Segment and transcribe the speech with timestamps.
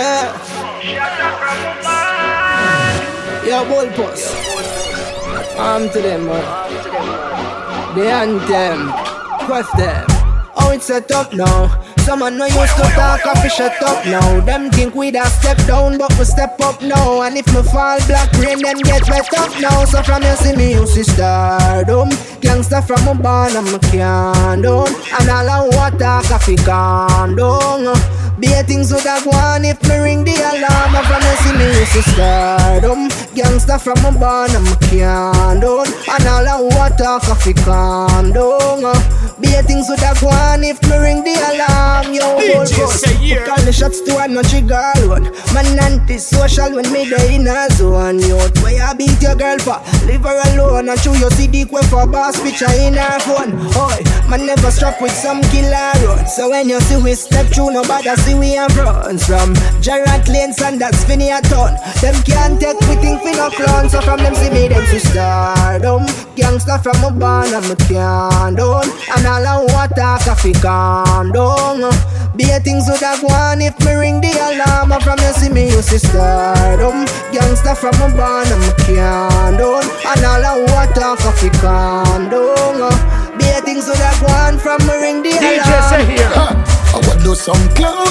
[0.00, 0.32] Yeah.
[3.44, 4.22] Yo, bullpuss.
[5.58, 6.46] Arm to them, man.
[7.94, 8.80] The anthem.
[9.44, 10.06] Quest them.
[10.56, 11.84] Oh, it's set up now.
[11.98, 14.40] Some no used to talk, I fish shut up now.
[14.40, 17.20] Them think we da step down, but we step up now.
[17.20, 19.84] And if me fall black rain, then get wet up now.
[19.84, 22.08] So from you see me, you see stardom.
[22.40, 24.88] Gangsta from a barn, I'm a can down.
[25.20, 28.19] And all I want I calm down.
[28.40, 31.04] Be a things would have gone if me ring the alarm.
[31.04, 33.29] From you see me, you see stardom.
[33.34, 35.86] Gangsta from a barn, I'm a can down.
[35.86, 38.84] And all I want talk, I fi calm down.
[38.84, 42.12] Uh, be a things would have gone if me ring the alarm.
[42.12, 43.46] Yo, DJ say yeah.
[43.46, 45.24] Call the shots to one, no trigger one.
[45.54, 48.18] Man, anti-social when me day in a zone.
[48.18, 49.78] Yo, where you beat your girl for?
[50.06, 53.54] Leave her alone and show your CD quick for boss picture in her phone.
[53.78, 56.26] Oi, man never struck with some killer run.
[56.26, 59.22] So when you see we step through, nobody see we in front.
[59.22, 61.78] From Gerard Lanes and that's Finny a ton.
[62.02, 63.88] Them can't take we think we no clown.
[63.88, 66.06] So from them see me, them see stardom.
[66.36, 68.86] Gangsta from a barn, I'm a can down.
[69.16, 71.90] And all I want talk, I fi calm down.
[72.36, 74.92] Be a things would have gone if me ring the alarm.
[74.92, 77.04] And from you see me, you see stardom.
[77.34, 79.84] Gangsta from a barn, I'm a can down.
[79.84, 82.90] And all I want talk, I fi calm down.
[83.38, 85.90] Be a things would have gone from me ring the DJ alarm.
[85.90, 86.30] say here.
[86.92, 88.10] I want do some clown.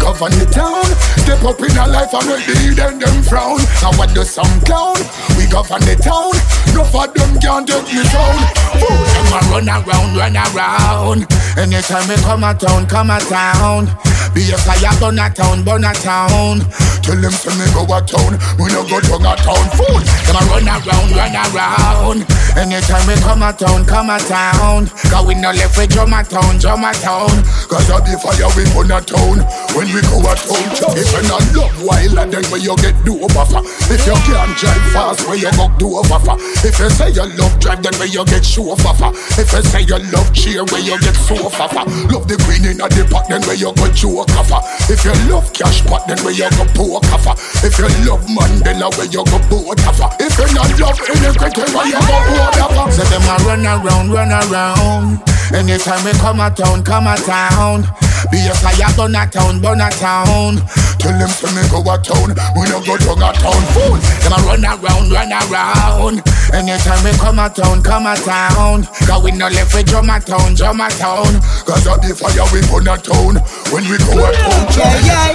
[0.00, 0.88] Govern the town.
[1.20, 3.60] Step up in our life and make the hidden them frown.
[3.84, 4.96] I want do some clown.
[5.36, 6.32] We govern the town.
[6.74, 8.36] No for them can't take me down.
[8.80, 11.28] Fool them a run around, run around.
[11.60, 13.86] Anytime we come a town, come a town.
[14.34, 16.62] Be a fire, burn a town, burn a town.
[17.02, 18.38] Tell them to me go a town.
[18.54, 19.66] We no go to a town.
[19.74, 22.22] Fool them a run around, run around.
[22.54, 24.86] Anytime we come a town, come a town.
[25.10, 27.30] Cause we no left with drum a town, drum a town.
[27.66, 29.42] Cause I be fire we burn a town.
[29.74, 33.18] When we go a town, if you not love wild then where you get do
[33.18, 33.66] over for.
[33.90, 36.36] If you can't drive fast, where you go do over for.
[36.62, 39.10] If you say you love drive, then where you get show for.
[39.40, 41.66] If you say you love cheer, where you get so for.
[42.12, 44.60] Love the green in a the pot, then where you go joke off for.
[44.92, 47.34] If you love cash pot, then where you go off for.
[47.64, 50.10] If you love Mandela, where you go off for.
[50.20, 52.90] If you not love iniquity, where you go off for.
[52.92, 55.22] So them a run around, run around.
[55.52, 57.82] Anytime we come a town, come a town.
[58.30, 60.60] Be a fire, burn a town, burn a town.
[61.00, 63.62] Tell them to me go a town, we no go to a town.
[63.72, 66.20] Fool, them a run around, run around.
[66.52, 68.84] Anytime we come a town, come a town.
[69.08, 71.40] Cause we no left with drum a town, drum a town.
[71.64, 73.40] Cause of the fire we burn a town.
[73.72, 75.34] When we town, Yeah, yeah.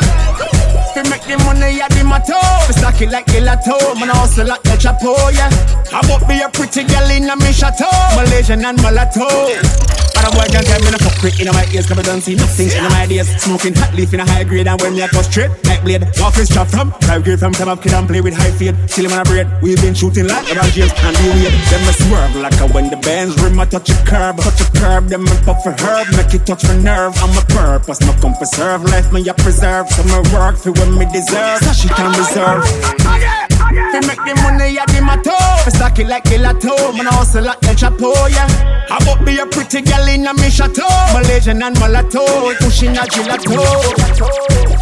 [0.93, 3.77] Fi make the money at the motto Fi stack it like gelato.
[3.99, 5.49] Man I hustle like the chapo, yeah.
[5.91, 7.91] I won't be a pretty girl in a me chateau.
[8.15, 11.99] Malaysian and mulatto And a boy can tell me no fuck in my ears Cause
[11.99, 14.79] I don't see nothing in my ideas Smoking hot leaf in a high grade And
[14.81, 16.03] when me a go straight like blade.
[16.19, 18.75] Walk with strap from Drive grade from time up kid and play with high fade.
[18.87, 21.83] Chill him on a braid We've been shooting like LeBron James And the weird Them
[21.87, 25.07] a swerve like a when the bands rim I touch a curb Touch a curb.
[25.07, 27.13] Them a puff for herb Make it touch for nerve.
[27.17, 29.89] I'm a purpose My come preserve Life me a preserve.
[29.89, 31.59] So me work for when me deserve.
[31.59, 36.23] So she can reserve Fi make the money at the motto Fi stack it like
[36.25, 38.47] gelato Man I hustle like El Chapo, yeah
[38.89, 42.25] I won't be a pretty girl in a me chateau Malaysian and mulatto
[42.59, 43.57] Pushing a gelato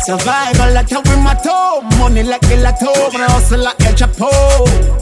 [0.03, 4.29] Survival like a we motto Money like gelato Man I hustle like El Chapo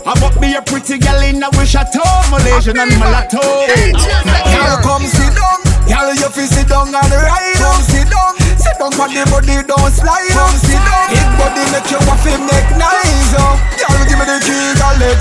[0.06, 3.42] I won't be a pretty girl in a we chateau Malaysian and mulatto
[4.52, 5.60] Girl, come sit down.
[5.88, 7.56] Girl, you fi sit down and ride.
[7.58, 8.38] Come sit down.
[8.58, 10.30] Sit down for the body, don't slide.
[10.32, 11.08] Come sit down.
[11.10, 13.01] Big body make you want to make nice.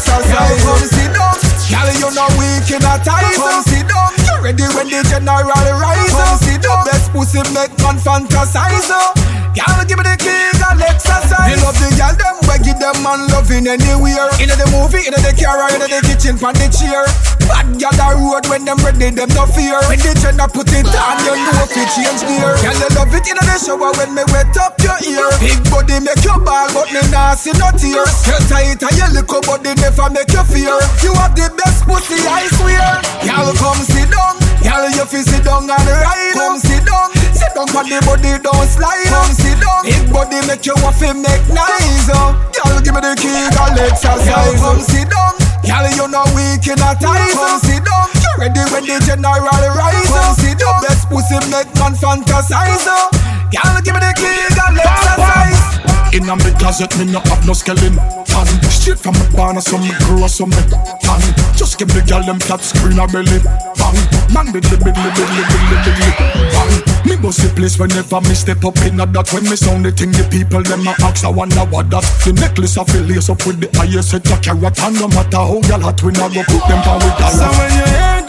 [0.06, 0.64] Girl, exercise.
[0.64, 1.34] Come sit down.
[1.70, 3.36] Girl, you know weak in a ties.
[3.36, 4.10] Come sit down.
[4.24, 6.10] You ready when the general rise?
[6.10, 6.84] Come sit down.
[6.86, 9.19] Best pussy make man fantasize.
[9.50, 11.50] Girl, give me the key, girl, exercise.
[11.50, 14.30] Me love the girl, them we give them man loving anywhere.
[14.38, 17.02] In the movie, in the car, or in the kitchen, pan the chair.
[17.50, 19.82] Bad girl the road when them ready, them no fear.
[19.90, 22.54] When the gender put it on, you know if it change gear.
[22.62, 25.26] Girl, you love it in the shower when me wet up your ear.
[25.42, 28.22] Big body make you ball, but me nah see no tears.
[28.30, 30.78] You tight and your little body never make you fear.
[31.03, 33.03] You have the best pussy, I swear.
[33.26, 34.38] Girl, come sit down.
[34.62, 36.38] Girl, you fi sit down and ride.
[36.38, 37.19] Come sit down.
[37.41, 39.09] Sit down for the body, don't slide.
[39.09, 39.89] Come sit down.
[39.89, 42.13] Big body make you to make nice.
[42.13, 42.37] Oh.
[42.53, 44.60] Girl, give me the key, girl, exercise.
[44.60, 45.33] Come sit down.
[45.65, 47.33] Girl, you know weak in a ties.
[47.33, 47.65] Come oh.
[47.65, 48.13] sit down.
[48.21, 50.13] You ready when the general rise?
[50.13, 50.84] Come sit down.
[50.84, 52.84] Best pussy make man fantasize.
[52.84, 53.09] Oh.
[53.48, 55.81] Girl, give me the key, girl, exercise.
[56.13, 57.97] In a me closet, me no have no skeleton.
[58.28, 60.60] Tan straight from my barn, so me grow so me
[61.01, 61.25] tan.
[61.57, 63.41] Just give me girl them flat screen a belly.
[63.81, 63.97] Bang,
[64.28, 66.10] bang, biddly, biddly, biddly, biddly, biddly.
[66.53, 66.90] Bang.
[67.04, 69.32] Me the place whenever me step up in that.
[69.32, 72.04] When me sound the thing, the people them a ask, I wonder what that.
[72.24, 75.41] The necklace I feel lace up with the highest set of carrot, and no matter
[75.41, 77.41] how y'all hot, we not go put them down with dollar.
[77.41, 78.19] So when you hear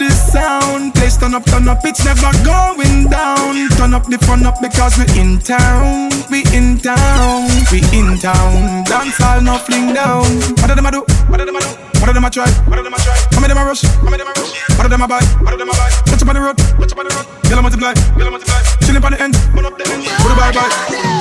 [1.12, 3.68] this turn up, turn up, it's never going down.
[3.76, 8.84] Turn up the fun up because we in town, we in town, we in town.
[8.84, 10.24] Dance all no fling down.
[10.60, 11.04] What do them a do?
[11.28, 11.68] What do them a do?
[12.00, 12.48] What do them a try?
[12.66, 13.16] What do them a try?
[13.32, 13.82] How many them a rush?
[13.82, 14.52] How many them a rush?
[14.76, 15.22] What do them a buy?
[15.42, 15.90] What do them a buy?
[16.06, 17.26] Touch up on the road, touch up on the road.
[17.48, 18.60] Yellow multiply, yellow multiply.
[18.82, 20.04] Chilling on the end, run up the end.
[20.22, 21.12] Goodbye, bye.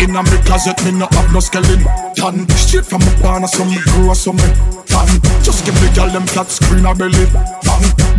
[0.00, 1.84] In a me closet, me no have no skeleton.
[2.14, 4.48] Done straight from the barn, some me grow some me
[4.88, 5.12] done.
[5.44, 7.26] Just give the girl them flat screen a belly.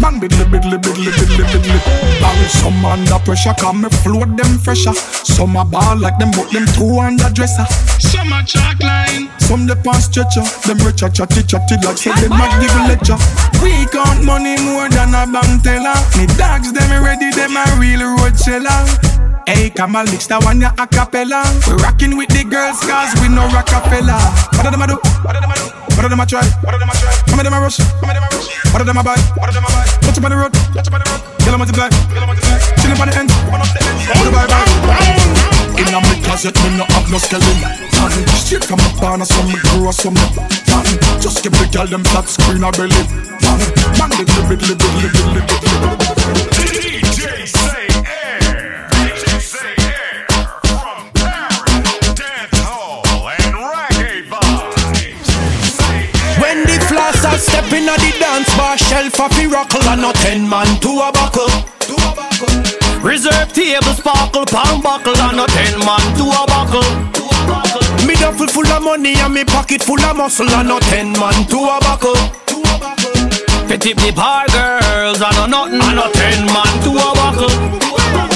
[0.01, 1.77] Bang, biddly, biddly, biddly, biddly, biddly.
[2.21, 4.93] Bang, some under pressure, come me float them fresher.
[4.93, 7.65] Some a ball like them, but them two under dresser.
[8.01, 10.41] Some a chalk line, some the past stretcher.
[10.65, 13.19] Them richer chatty chatty like say they might give a lecture.
[13.61, 15.93] We count money more than a bank teller.
[16.17, 18.81] Me dogs them ready, them a real road seller.
[19.45, 21.43] Hey, come on, mix that one, ya a cappella.
[21.67, 24.17] We rocking with the girls, cause we no Rockefeller.
[24.57, 24.95] What do them a do?
[25.21, 25.80] What do them a do?
[25.95, 26.45] What do them a try?
[26.63, 27.13] What do them a try?
[27.27, 27.77] How many them a rush?
[27.77, 28.47] How many them a rush?
[28.71, 29.19] What do them a buy?
[29.37, 29.85] What do them a buy?
[30.01, 31.21] Touch up on the road, touch up on the road.
[31.45, 32.57] Yellow multiply, yellow multiply.
[32.81, 33.99] Chilling on the end, one up the end.
[34.07, 34.65] What do bye bye?
[35.81, 37.57] In a me closet, me no have no skeleton.
[38.39, 40.15] Straight from the barn, some me grow some
[40.65, 40.85] Tan.
[41.19, 42.95] Just give the girl them flat screen a belly.
[43.41, 43.59] Tan.
[43.99, 46.21] Man, little bit, little bit, little bit, little bit.
[46.55, 47.91] DJ say
[57.41, 61.49] Step in the dance bar, shelf a rockle and no ten man to a buckle.
[63.01, 66.85] Reserve table sparkle, pound buckle and a ten man to a buckle.
[68.05, 71.45] Me duffel full of money and me pocket full of muscle and a ten man
[71.47, 72.15] to a buckle.
[73.67, 78.30] Petit the bar girls and no nothing and no ten man to a buckle.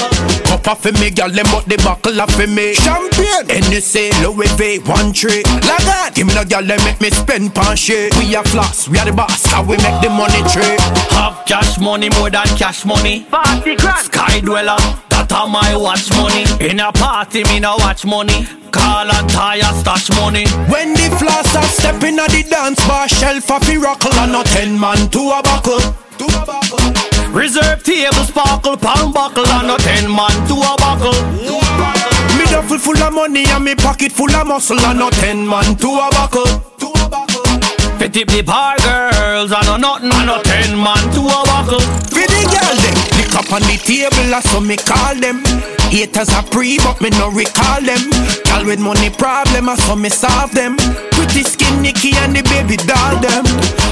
[0.65, 2.73] Cup off for me, girl, them but the buckle off for me.
[2.73, 5.43] Champion, and you say Louis V, one tree.
[5.61, 8.11] Like that, give me no girl, them make me spend pan shit.
[8.17, 10.73] We are floss, we are the boss, how we make the money tree.
[11.13, 13.25] Have cash money more than cash money.
[13.29, 14.77] Party grand, sky dweller,
[15.15, 16.43] that are my watch money.
[16.59, 18.45] In a party, me no watch money.
[18.71, 20.45] Call and tire stash money.
[20.67, 24.79] When the floss are stepping at the dance bar, shelf a rockle and a ten
[24.79, 25.79] man to a buckle.
[26.19, 26.83] To a buckle.
[27.31, 31.15] Reserve table sparkle, pound buckle and a ten man to a buckle.
[32.35, 35.75] Me duffel full of money and me pocket full of muscle and a ten man
[35.79, 36.47] to a buckle.
[37.99, 41.79] Fit the bar girls and a nothing and a ten man to a buckle.
[42.11, 45.43] For the girl them, lick up on the table, so me call them.
[45.91, 48.09] Haters are pre, but me no recall them.
[48.47, 50.77] Girl with money problem, so me solve them.
[51.11, 53.43] Pretty skin Nicky and the baby doll them.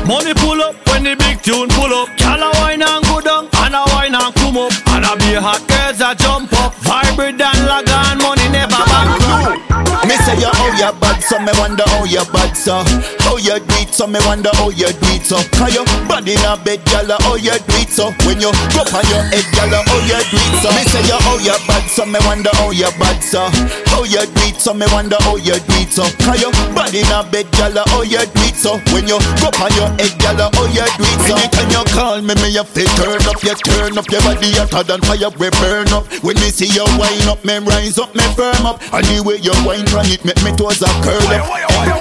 [0.07, 2.10] Money pull up when the big tune pull up.
[2.18, 4.74] Girl a wine and go down, and a wine and come up.
[4.90, 6.74] And a be hot girls a jump up.
[6.84, 9.93] Vibrate and lag on, money never back.
[10.13, 12.86] Me say you how you bad, so me wonder how you bad, so.
[13.25, 15.42] How you do it, so me wonder how you do it, so.
[15.57, 18.13] Cause your body in a bed, gyal, how you do it, so.
[18.21, 20.69] When you go on your head, gyal, how you do it, so.
[20.69, 23.50] Me say you how you bad, so me wonder how you bad, so
[23.94, 26.01] How you do it, so me wonder how you do it, so.
[26.25, 28.81] Cause your body in a bed, gyal, how you do it, so.
[28.90, 31.38] When you go on your head, gyal, how you do it, so.
[31.38, 34.10] Anytime you call me, me have to turn up, you turn up.
[34.10, 36.10] Your body hotter than fire, we burn up.
[36.25, 38.82] When me see you wind up, me rise up, me firm up.
[38.89, 41.46] And the way you wind it make me toes a curl up.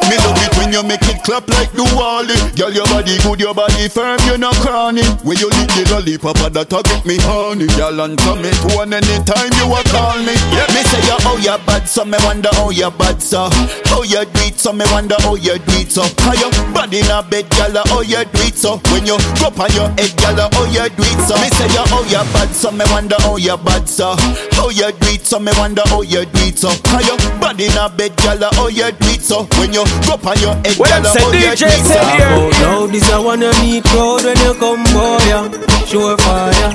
[0.09, 2.39] Me love it when you make it clap like the wally.
[2.55, 5.03] Girl, your body good, your body firm, you not cranny.
[5.27, 7.67] When you lick the lollipop, that a get me honey.
[7.75, 10.39] Girl, and come it one anytime you a call me.
[10.55, 10.71] Yeah.
[10.71, 13.51] Me say you oh you bad, so me wonder how you bad, so
[13.91, 17.03] how you do it, so me wonder how you do it, so how your body
[17.03, 20.15] in a bed, girl, how you do it, so when you go on your head,
[20.23, 23.19] girl, how you do it, so me say you oh you bad, so me wonder
[23.27, 24.15] how you bad, so
[24.55, 27.67] how you do it, so me wonder how you do it, so how your body
[27.67, 30.77] in a bed, girl, how you do it so When you go on your head,
[30.79, 34.37] well, girl, how you do it so Now this a one of me crowd when
[34.43, 35.47] you come boy, yeah.
[35.87, 36.75] Show fire.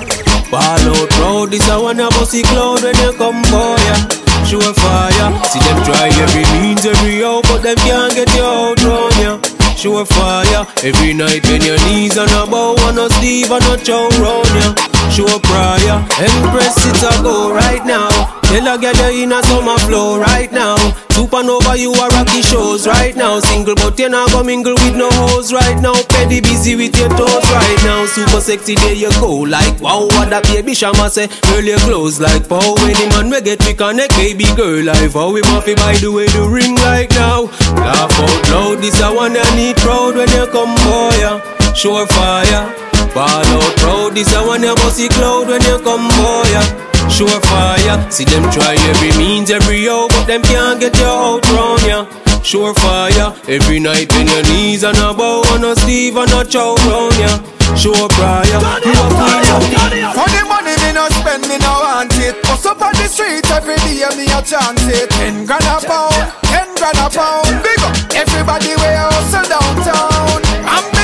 [0.49, 3.99] Ball out proud, this a one of bossy cloud when you come boy, yeah.
[4.47, 5.29] Show fire.
[5.51, 9.41] See them try every means, every how But them can't get you out round, yeah.
[9.75, 10.65] Show fire.
[10.83, 14.47] Every night when your knees on a bow On a sleeve and a chow round,
[14.55, 14.73] yeah.
[15.11, 19.77] Show prayer Empress, it's a go right now Tell a girl you in a summer
[19.85, 20.77] flow right now.
[21.13, 23.39] Supernova, you are rocky shows right now.
[23.39, 25.93] Single, but you're not go mingle with no hoes right now.
[26.09, 28.07] Petty busy with your toes right now.
[28.07, 29.45] Super sexy, there you go.
[29.45, 31.27] Like wow, what that baby shama say.
[31.45, 32.73] Girl, your clothes like pow.
[32.81, 34.85] Any man we get we connect, baby girl.
[34.85, 37.53] Life how we muffy by the way the ring right now.
[37.77, 41.13] Laugh out loud, this I wanna need proud when you come boy.
[41.21, 41.73] Yeah.
[41.73, 42.73] Sure fire.
[43.13, 46.49] Ball out proud, this a one you bossy cloud when you come boy.
[46.49, 46.86] Yeah.
[47.09, 48.11] Sure fire.
[48.11, 52.05] See them try every means, every hour, but them can't get you out round ya.
[52.05, 52.41] Yeah.
[52.41, 53.33] Sure fire.
[53.47, 57.17] Every night when your knees and a bow and a sleeve and a chow round
[57.17, 57.27] ya.
[57.27, 57.57] Yeah.
[57.75, 58.43] Sure prior.
[58.43, 62.41] You a For the money me no spend, me no want it.
[62.43, 65.09] Bust up on the street every day, me a chance it.
[65.11, 67.61] Ten grand a pound, ten grand a pound.
[67.61, 70.46] Big up everybody we hustle downtown.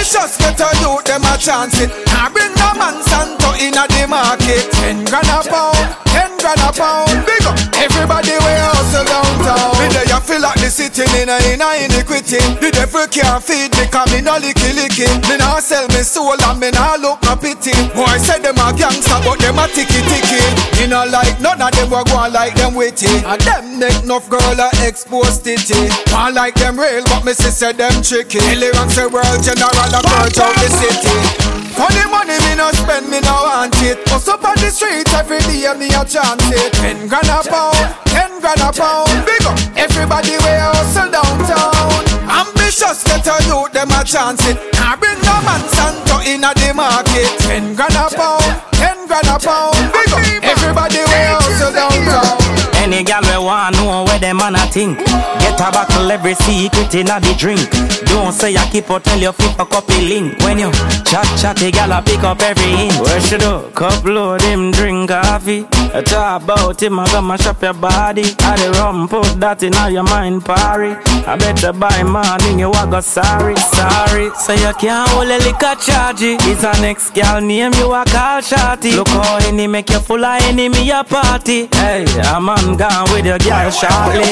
[0.03, 1.89] Ambitious get a youth, them a chance it.
[2.11, 4.69] I bring a man Santo inna the market.
[4.73, 7.07] Ten grand a pound, ten grand a pound.
[7.23, 9.71] Big up everybody we hustle downtown.
[9.79, 12.43] Me there you feel like the city, me no inna iniquity.
[12.59, 15.07] The devil can't feed me, cause me no licky licky.
[15.31, 17.71] Me no sell me soul and me nah look no pity.
[17.95, 20.43] Boy say them a gangster, but them a ticky ticky.
[20.75, 23.07] Me no like none of them will go on like them witty.
[23.23, 25.87] And them neck enough girl a expose titty.
[26.11, 28.43] One like them real, but me sister them tricky.
[28.43, 31.63] Ranks the world general a purge out the city.
[31.93, 34.03] The money me no spend, me no want it.
[34.05, 36.73] Bust up on the street every day, me a chance it.
[36.73, 39.09] Ten grand a pound, ten grand a pound.
[39.25, 42.03] Big up everybody we hustle downtown.
[42.29, 44.57] Ambitious get a youth, them a chance it.
[44.75, 47.29] I bring no man Santo inna the market.
[47.39, 49.75] Ten grand a pound, ten grand a pound.
[49.93, 52.42] Big up everybody we hustle downtown.
[52.83, 54.97] Any gal we want know where them man a think.
[54.97, 57.63] Get a buckle every secret in a the drink.
[58.07, 60.37] Don't say I keep out tell you flip a copy link.
[60.43, 60.69] When you
[61.07, 62.99] chat chat, the gal a pick up every hint.
[62.99, 63.71] Where she do?
[63.73, 65.65] Cup load him drink coffee.
[65.95, 68.23] I talk about him, I gonna shop your body.
[68.39, 70.91] I the rum put that in all your mind party.
[71.25, 74.31] I better buy morning you a go sorry, sorry.
[74.35, 76.19] So you can't hold a liquor charge.
[76.21, 78.91] It's a next gal name you a call shorty.
[78.91, 81.69] Look how any make you full of enemy a party.
[81.71, 84.31] Hey, I'm a gone with your girl shortly.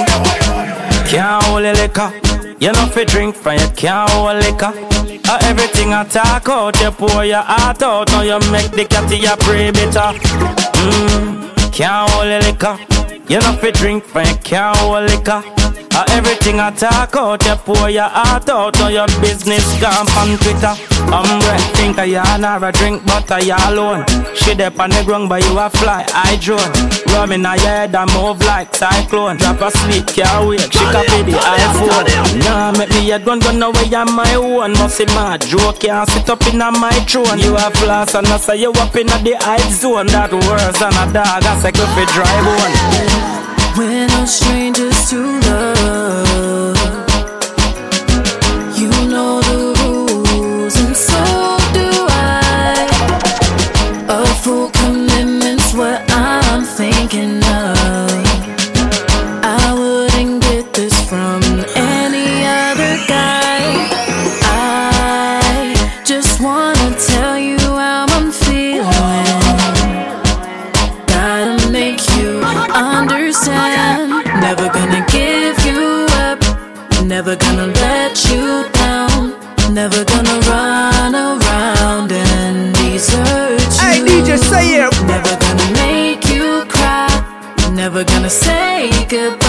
[1.09, 2.11] Can't hold a liquor.
[2.59, 4.73] You know fi drink from you can't hold liquor.
[5.29, 8.07] Uh, everything I talk out, you pour your heart out.
[8.11, 10.17] Now you make the cat you pray better.
[10.77, 12.77] Mmm, can't hold a liquor.
[13.27, 15.60] You know fi drink from you can't hold liquor.
[16.01, 18.81] Uh, everything I talk out, you pour your heart out.
[18.81, 20.73] on your business gone on Twitter.
[21.13, 24.01] Umbre, think I yarn or a drink, but I alone.
[24.33, 26.73] She dep on the ground, but you a fly, I drone.
[27.13, 29.37] Rum in her head and move like cyclone.
[29.37, 32.49] Drop asleep, can't wake, she copy the iPhone.
[32.49, 34.73] Nah, make me a gun, gun away on my own.
[34.81, 37.37] Must see my joke, can't sit up in a my throne.
[37.37, 40.07] You a floss and I say you up in a the hype zone.
[40.07, 43.50] That worse than a dog, I say if it drive one.
[43.77, 46.60] We're no strangers to love.
[88.21, 89.40] Gonna say goodbye.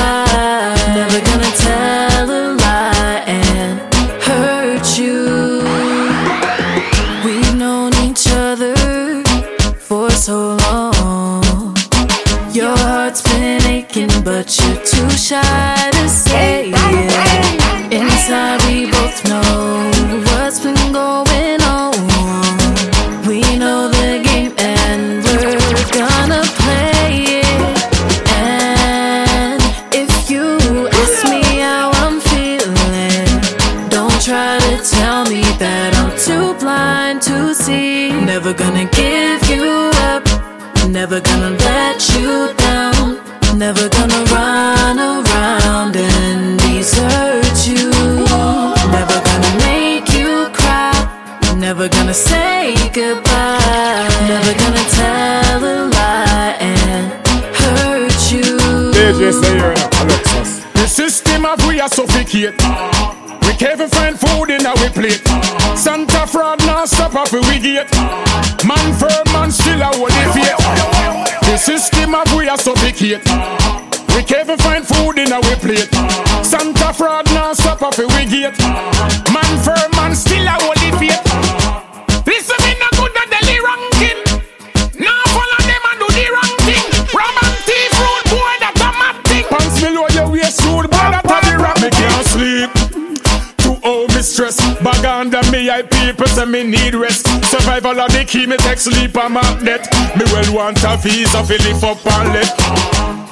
[98.03, 99.87] Of the key, me take sleep on my net.
[100.17, 102.51] Me well want a visa fi lift up and let.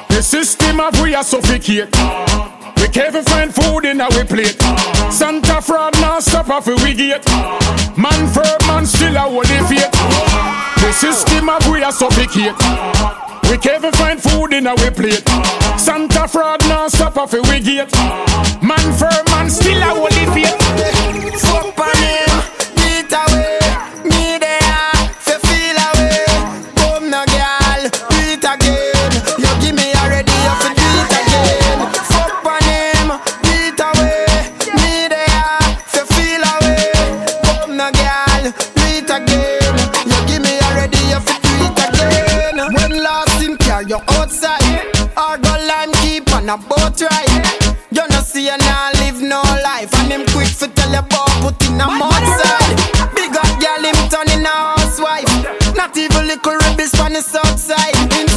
[0.09, 1.91] The system of we are suffocate.
[2.77, 4.61] We can't find food in our plate.
[5.11, 7.27] Santa fraud now stop off we gate.
[7.97, 9.91] Man for man still a the faith.
[10.81, 12.55] The system of we are suffocate.
[13.51, 15.27] We can't find food in our plate.
[15.79, 17.93] Santa fraud now stop off we gate.
[18.63, 21.41] Man for man still a the faith.
[21.43, 22.31] Fuck on him,
[22.77, 23.60] beat away.
[46.51, 47.47] A boat ride.
[47.93, 49.93] You no see you now live no life.
[50.01, 52.77] And him quick for tell you about put in a side.
[53.15, 55.31] Big up girl him turning a housewife.
[55.77, 58.30] Not even little ribbies on the south side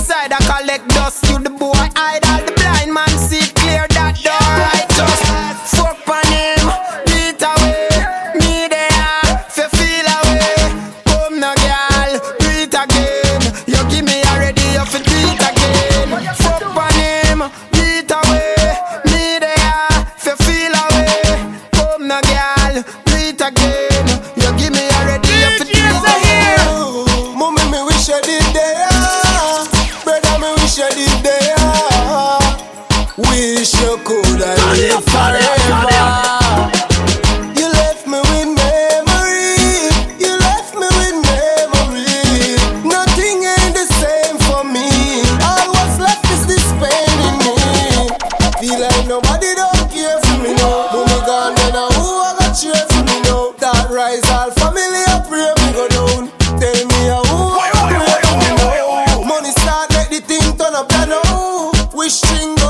[62.10, 62.63] know.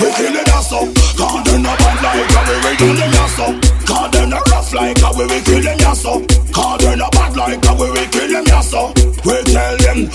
[0.00, 0.86] We kill it us up.
[1.18, 3.54] Cause them no bad like how we we kill them yes up.
[3.82, 6.22] Cause them no rough like how we we kill them yes up.
[6.54, 8.94] Cause them no bad like how we we kill them yes up.
[9.26, 10.06] We tell them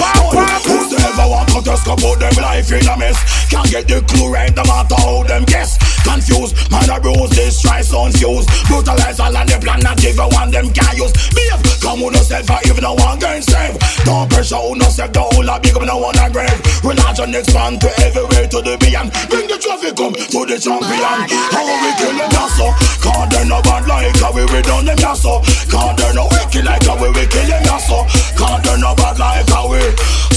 [0.63, 3.19] who's ever want to just about them life in a mess?
[3.51, 5.43] Can't get the clue right no matter how them
[6.23, 8.47] Confused, man a bruise, destroy sound fuse.
[8.71, 11.11] Brutalize all of the plan not even one them can use.
[11.35, 13.75] Behave, come with yourself or even no one can save.
[14.07, 16.55] Don't pressure on yourself, the whole lot big up no one a grave.
[16.79, 19.11] Religion expand to everywhere to the beyond.
[19.27, 21.19] Bring the traffic come to the champion.
[21.51, 22.71] How we kill them yasso?
[23.03, 25.43] Cause they no bad like how we done them yasso.
[25.67, 28.07] Cause they no wicked like how we kill them yasso.
[28.39, 29.83] Cause they no bad like how we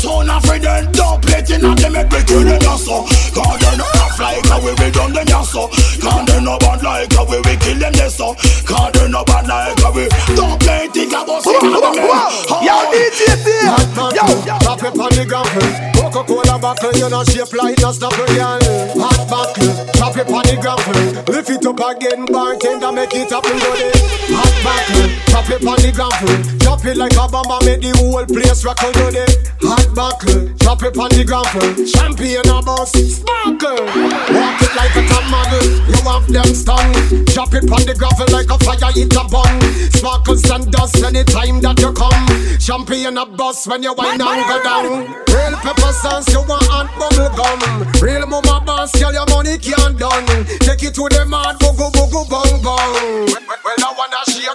[0.03, 3.07] So not afraid then don't play it in them head we kill them yasso.
[3.31, 3.87] Cause they no
[4.37, 5.69] like how we we done them yasso
[6.01, 9.47] Cause they no bad like how we we kill them yasso Cause they no bad
[9.49, 11.63] like how we Don't play think about it
[12.67, 13.21] Yo, DJ
[14.13, 15.49] Yo, Drop it on the ground
[15.97, 18.61] Coca-Cola buckle, you know shape like just a girl.
[19.01, 21.33] Hot buckle, chop it on the grapple.
[21.33, 23.93] Lift it up again, bartender, make it happen, go there.
[24.33, 26.37] Hot buckle, chop it on the grapple.
[26.65, 29.29] Chop it like a bomb, make the whole place rock, go there.
[29.69, 31.69] Hot buckle, chop it on the grapple.
[31.85, 33.85] Champagne a bus, sparkle.
[34.33, 36.89] Walk it like a model, you have them stung.
[37.29, 39.61] Chop it on the gravel like a fire, hit a bung.
[39.93, 42.25] Sparkles and dust anytime that you come.
[42.57, 45.05] Champagne a bus when you wine and go down.
[45.29, 47.61] Real pepper sauce, you want hot bubble gum.
[48.01, 50.25] Real mama boss, girl, your money can't done.
[50.65, 53.29] Take it to the mad, boogie boogie bong bong.
[53.67, 54.47] Well, I wanna shake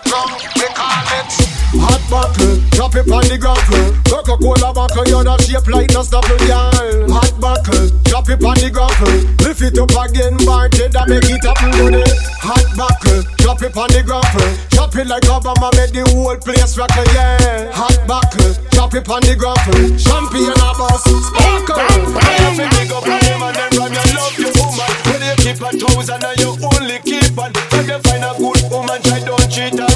[0.56, 2.56] we call it hot buckle.
[2.76, 3.86] Drop it on the gravel.
[4.06, 7.08] Coca-Cola buckle, you're not shape like no stopper, girl.
[7.10, 9.14] Hot buckle, drop it on the gravel.
[9.42, 12.04] Lift it up again, bartender, make it happen, go.
[12.44, 14.50] Hot buckle, drop it on the gravel.
[14.72, 17.72] Drop it like Obama, make the whole place rock, yeah.
[17.72, 19.82] Hot buckle, drop it on the gravel.
[19.98, 21.80] Champagne a bus, sparkle.
[21.80, 24.92] I have to big up on them and them from your love you woman.
[25.08, 27.54] When you keep a thousand and you only keep one.
[27.72, 29.91] When you find a good woman, try don't treat her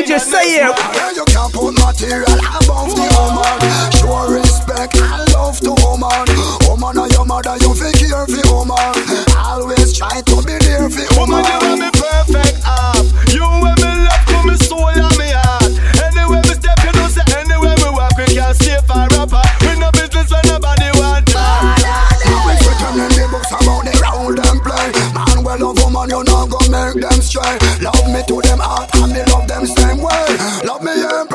[0.00, 0.78] DJ, say it.
[0.96, 2.24] Yeah, you can't put material
[2.56, 3.60] above the woman.
[4.00, 6.24] Show respect and love to woman.
[6.64, 8.96] Woman are your mother, you feel care for woman.
[9.36, 11.52] Always try to be there for Woman, woman.
[11.52, 13.04] you want me perfect half.
[13.28, 15.68] You want me love to me soul and me heart.
[16.00, 19.52] Anywhere we step, you know say anywhere we walk, we can't stay far apart.
[19.60, 21.76] We no business when nobody want talk.
[22.24, 24.88] Always written in the books about the role them play.
[25.12, 27.60] Man, well love woman, you not gonna make them stray.
[27.84, 29.20] Love me to them heart and me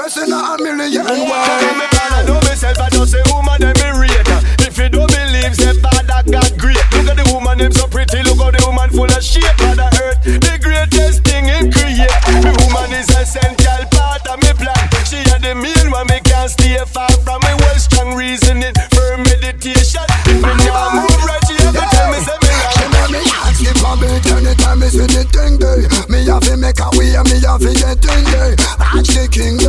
[0.05, 4.05] me impressing a million me, man, I know myself, I just say woman, them me
[4.05, 4.29] rate.
[4.61, 6.77] If you don't believe, say father God great.
[6.93, 8.21] Look at the woman, them so pretty.
[8.21, 9.49] Look at the woman full of shape.
[9.65, 12.21] Mother Earth, the greatest thing in create.
[12.45, 14.85] The woman is essential part of me plan.
[15.09, 17.53] She had the main one, me can't stay far from me.
[17.65, 20.05] Well, strong reasoning, firm meditation.
[20.29, 23.61] If me never move right, she to tell me, say me She make me ask
[23.63, 23.95] if I
[24.37, 25.81] anytime me see the thing day.
[26.13, 28.53] Me have to make a way, me have to get in day.
[28.93, 29.64] Watch the king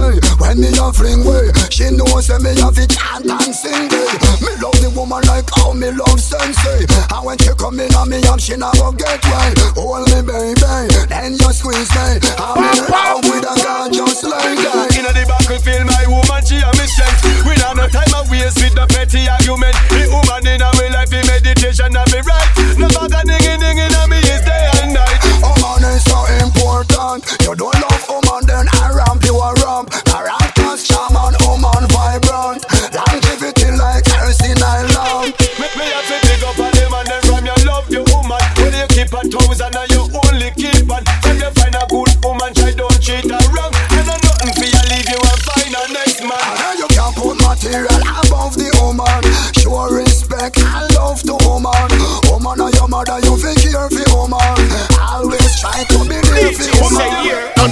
[0.56, 1.52] when me a fling way.
[1.70, 4.08] She knows say me have to chant and sing day.
[4.40, 6.88] Me love the woman like how me love sensei.
[7.12, 9.52] And when she come in on me up, she not never get way.
[9.76, 12.20] Hold me baby, then you squeeze me.
[12.40, 14.96] I'm in love with a girl just like that.
[14.96, 17.44] Inna the battlefield, my woman, she a me strength.
[17.44, 19.76] We not no time to waste with the petty argument.
[19.92, 22.48] The woman in way life, in meditation, and be right.
[22.80, 25.20] No bag of dinging, dinging, and me is day and night.
[25.44, 27.24] Oh, woman is so important.
[27.44, 27.95] You don't love
[39.06, 40.25] A thousand and you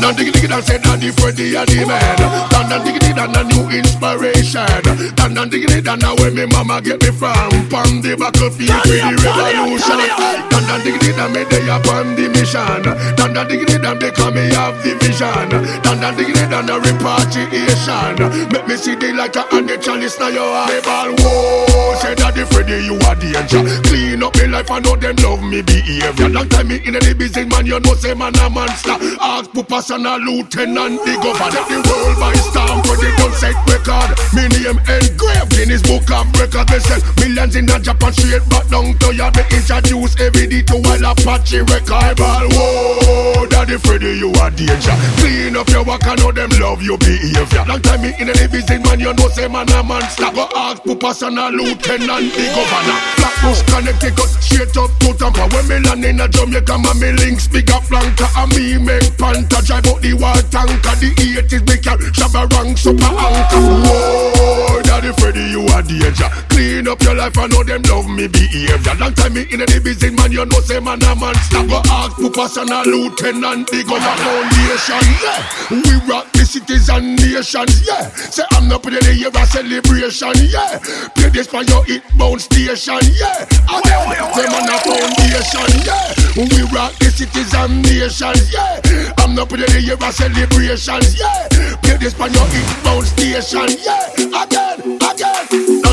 [0.05, 2.17] down diggy diggy say daddy Freddy and the man
[2.53, 4.83] Down down diggy diggy a new inspiration.
[5.17, 7.49] Down down diggy diggy now where me mama get me from.
[7.73, 10.01] From the battlefield for the revolution.
[10.53, 12.85] Down down diggy diggy me they up on the mission.
[13.17, 15.49] Down down diggy diggy because me have the vision.
[15.81, 18.53] Down down diggy diggy a repatriation.
[18.53, 22.85] Make me see the light and the chalice now your eyeball Whoa, say daddy Freddy
[22.85, 26.29] you are danger Clean up me life I know them love me behavior.
[26.29, 28.97] Long time me in the business man you know say man a monster.
[29.21, 33.55] Ask Pupas a lieutenant the governor Take the world by storm for the gun set
[33.71, 34.11] record.
[34.35, 36.67] Me name engraved in his book of records.
[36.75, 39.31] Me sell millions in a Japan straight back down to ya.
[39.39, 42.19] Me introduce every day to all Apache record.
[42.19, 44.97] Ball whoa, daddy Freddy you are danger.
[45.23, 47.63] Clean up your work I know them love your behavior.
[47.71, 50.83] Long time me in the business man you know say man a monster Go ask
[50.83, 55.47] Pupas and a lieutenant the governor Flatbush Connecticut straight up to Tampa.
[55.55, 59.63] When me land in a Jamaica man me links bigger flanker And me make panta
[59.63, 63.61] drive out the war tanker The 80s me car Shabba rank super anchor.
[63.61, 68.29] Whoa, daddy Freddy you are danger Clean up your life I know them love me
[68.29, 68.94] behavior.
[68.99, 72.16] Long time me in the business man you know say man a monster Go ask
[72.16, 75.05] Pupas and a lieutenant the governor foundation.
[75.20, 75.42] Yeah.
[75.70, 77.83] We rock the cities and nations.
[77.87, 80.33] Yeah Say I'm not putting the year a celebration.
[80.49, 80.79] Yeah
[81.14, 83.01] Play this for your hit bound station.
[83.18, 85.70] Yeah Again, them on a foundation.
[85.85, 88.53] Yeah We rock the cities and nations.
[88.53, 88.81] Yeah
[89.18, 91.48] I'm not putting the year a celebrations yeah.
[91.83, 94.42] Play this for your hit bound station yeah.
[94.42, 94.63] Again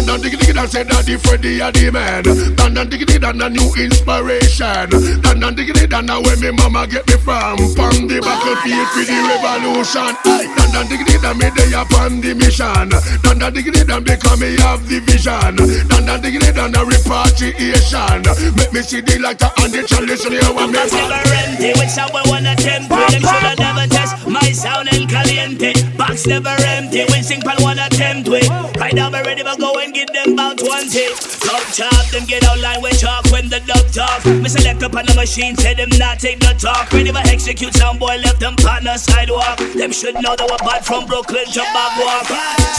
[0.02, 2.26] Dan dan diggy diggy dan say Daddy Freddy a the man.
[2.58, 4.90] Dan dan diggy diggy dan a new inspiration.
[5.22, 7.62] Dan dan diggy diggy dan a where me mama get me from.
[7.78, 10.10] Pon the battlefield for the revolution.
[10.26, 12.90] Dan dan diggy diggy dan me day upon the mission.
[13.22, 15.54] Dan dan diggy diggy dan because me have the vision.
[15.86, 18.26] Dan dan diggy diggy dan a repatriation.
[18.58, 20.34] Make me see the light and the chalice in.
[20.42, 25.74] Box never empty, which I wanna tempt Them shoulda never test my sound and caliente
[25.98, 29.78] Box never empty, when sing pal wanna tempt with Right now we ready to go
[29.91, 33.49] and get them bout one take Top chop, them get out line with chalk when
[33.49, 34.23] the dub talk.
[34.25, 36.91] Me select up on the machine, say them not take the talk.
[36.91, 39.58] Ready to execute some boy, left them on the sidewalk.
[39.75, 42.27] Them should know that we're bad from Brooklyn to Bagwalk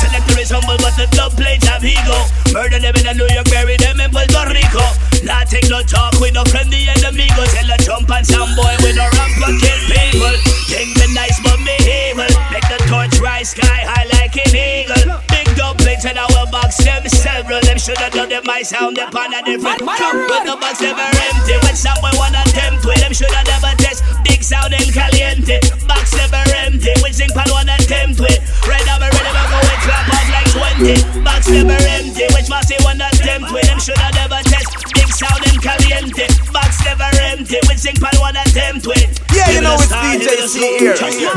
[0.01, 2.19] Selector is humble but the dub plates have ego
[2.53, 4.85] Murder them in a New York, bury them in Puerto Rico.
[5.25, 7.45] Not take no talk with no friendly enemy Go.
[7.49, 10.37] Tell a jump and sound boy with a ramp and kill people.
[10.69, 12.29] King the nice but me evil.
[12.53, 15.17] Make the torch rise sky high like an eagle.
[15.33, 19.35] Big dub plates in our box them several Them shoulda done them my sound upon
[19.35, 19.81] a different.
[19.81, 21.57] Come with the box never empty.
[21.67, 24.05] When someone wanna tempt with them shoulda never test.
[24.25, 25.59] Big sound and caliente.
[25.87, 26.93] Box never empty.
[27.03, 28.39] When sing pan wanna tempt with.
[28.69, 32.27] Right now we ready to go with clap off like 20 Box never empty.
[32.35, 33.67] Which bossy wanna tempt with?
[33.67, 34.82] Them shoulda never test
[35.23, 39.93] And caliente Box never empty When sing pan wanna tempt with Yeah, you know it's
[39.93, 40.97] DJ C-Air.
[40.99, 41.31] You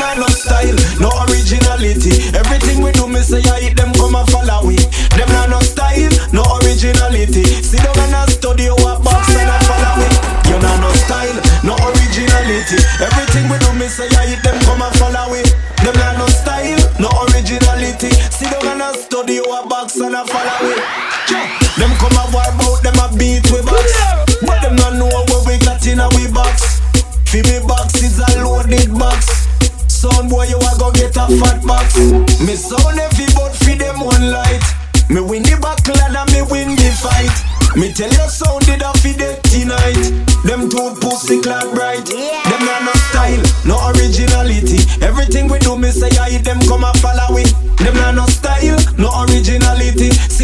[0.00, 2.12] man no style, no originality.
[2.32, 4.76] Everything we do, me say I hit them come and follow we.
[5.16, 7.44] Them not no style, no originality.
[7.62, 10.08] See them and a studio what box and a follow we.
[10.50, 12.78] You not no style, no originality.
[13.02, 15.42] Everything we do, me say I hit them come and follow we.
[15.84, 18.10] Them not no style, no originality.
[18.32, 21.63] See them and a studio what box and a follow we.
[21.84, 23.92] Them come a war about them a beat we box,
[24.40, 26.80] but them not know what we got in a we box.
[27.28, 29.44] Fi me box is a loaded box.
[29.92, 32.00] Son boy, you a go get a fat box.
[32.40, 34.64] Me sound heavy, but fi them one light.
[35.10, 37.28] Me win the battle and me win the fight.
[37.76, 40.24] Me tell you sound did a fi dead tonight.
[40.48, 42.06] Them two pussy clad bright.
[42.08, 44.80] Them not no style, no originality.
[45.04, 47.52] Everything we do, me say I them come and follow it.
[47.76, 50.10] Them not no style, no originality.
[50.32, 50.43] Sit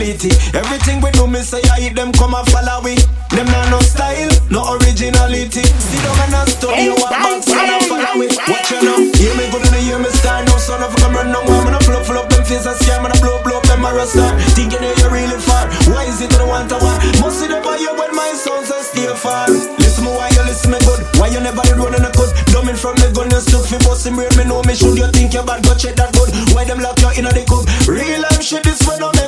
[0.00, 0.32] originality.
[0.56, 3.04] Everything we do, me say I hit them come and follow it.
[3.30, 5.62] Them not no style, no originality.
[5.62, 8.32] Sit down and a study our box and a follow it.
[8.48, 10.44] Watch you now, hear me good in the hear me style.
[10.48, 12.64] No son of a come run no one, man a flow full up them face
[12.64, 14.32] a scam and a blow blow up them a star.
[14.56, 15.68] Thinking that you're really far.
[15.92, 16.98] Why is it I want to want?
[17.20, 19.48] Must see the fire when my sounds are still far.
[19.52, 21.04] Listen me why you listen me good.
[21.20, 22.32] Why you never run in a cut?
[22.50, 24.32] Dumbing from the gun, you stuck fi bust him real.
[24.40, 26.32] Me know me should you think you bad, go check that good.
[26.56, 27.68] Why them lock you in a the cup?
[27.86, 29.19] Real life shit is when I Hollywood.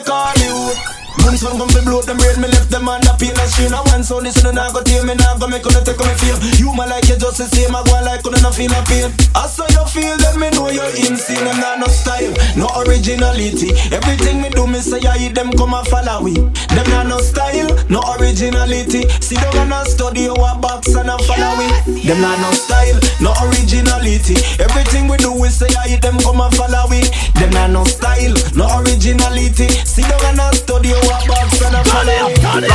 [1.43, 2.52] Boom son come fi blow them brain, me
[2.83, 3.71] them on the pain and strain.
[3.71, 6.15] I want so this and I go tear me now, go make on take me
[6.19, 6.37] feel.
[6.59, 9.07] You man like you just the same, I go like on not feel a pain.
[9.39, 11.47] I saw you feel, then me know you're insane.
[11.47, 13.71] I'm not no style, no originality.
[13.95, 16.35] Everything me do, me say I hit them come and follow we.
[16.75, 19.07] Them not no style, no originality.
[19.23, 22.03] See them and a study our box and a follow we.
[22.03, 24.35] Them not no style, no originality.
[24.59, 27.07] Everything we do, we say I hit them come and follow we.
[27.39, 29.71] Them not no style, no originality.
[29.87, 32.72] See them and a study our box and a follow me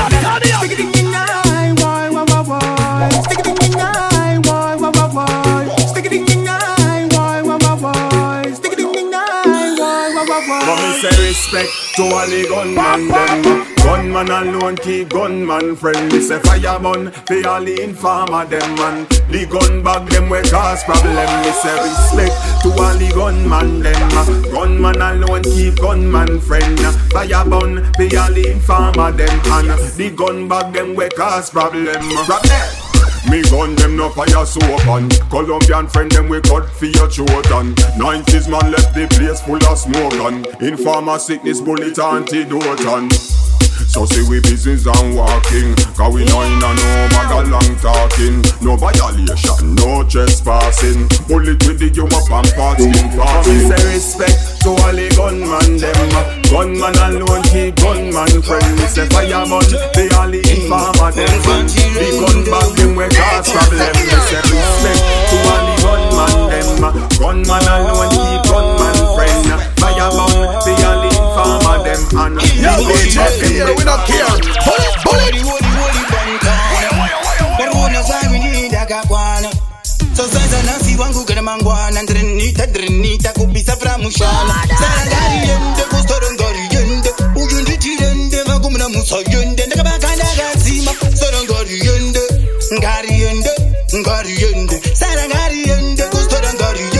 [11.47, 16.11] respect to all the gunman them Gunman alone keep gunman friend.
[16.11, 20.83] Me say fireman for all the informer them man The gun bag them we cause
[20.83, 21.15] problem.
[21.15, 24.09] Me say respect to all the gunman them
[24.51, 26.79] Gunman alone keep gunman friend
[27.11, 32.87] Fireman for all the informer them And the gun bag them we cause problem there
[33.29, 37.75] me gun them no fire so open Colombian friend them we cut for your and
[37.99, 43.46] 90s man left the place full of smoke and Informer sickness bullet antidote and
[43.87, 45.73] so say we business and walking.
[45.95, 48.43] Cause we know in a no matter long talking.
[48.61, 51.07] No violation, no trespassing.
[51.27, 55.79] Bullet with the you up and part skin passing say respect to all the gunman
[55.79, 56.09] them.
[56.51, 58.67] Gunman alone keep gunman friend.
[58.75, 59.63] Me say fireman,
[59.95, 61.31] they all the informer them.
[61.95, 63.91] The gun bag them we cause problem.
[63.95, 66.67] Me say respect to all the gunman them.
[67.17, 69.47] Gunman alone keep gunman friend.
[69.79, 70.33] Fireman,
[70.65, 70.66] they
[72.67, 74.27] Yo, DJ Fear, we don't care.
[74.65, 76.47] Boom, boom.
[80.15, 88.89] sosasa nafiwa ngukana mangwana ndirinita ndirinita kubisa pramushana sarangari yende kusorongari yende uyu nditirende vakumuna
[88.89, 92.19] musa yende ndakabaka ndakazima sorongari yende
[92.73, 93.49] ngari yende
[93.95, 96.96] ngari yende sarangari yende kusorongari yende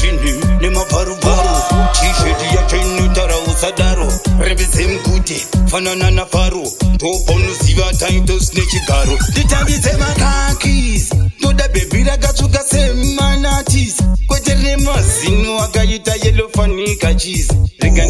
[0.00, 1.48] chini nemabvarubvaru
[1.92, 4.12] tisheti yacho inotaura usadaro.
[4.40, 9.18] Revedze mukuti fanana nafaro ndopaunoziva taitos nechigaro.
[9.30, 13.94] Nditambidze makakis ndoda bhebhi rakatsvuka semanatis.
[14.26, 18.06] Kwete rine mazino akaita yelofanika chizi rega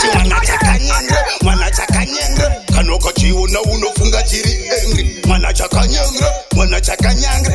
[0.00, 4.52] chimwana chakanyenga mwana chakanyenga kana ukachiona unofunga chiri
[4.84, 7.52] engri mwana chakanyenga mwana chakanyenga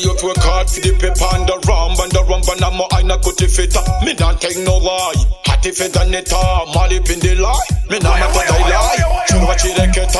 [0.00, 3.16] youth work hard for the paper and the rum and the rum and I'm a
[3.20, 3.76] good fit.
[4.04, 5.18] Me not take no lie.
[5.46, 6.30] Hot if it and it
[6.72, 7.68] Molly pin the lie.
[7.90, 9.26] Me not to die lie.
[9.28, 10.14] You like it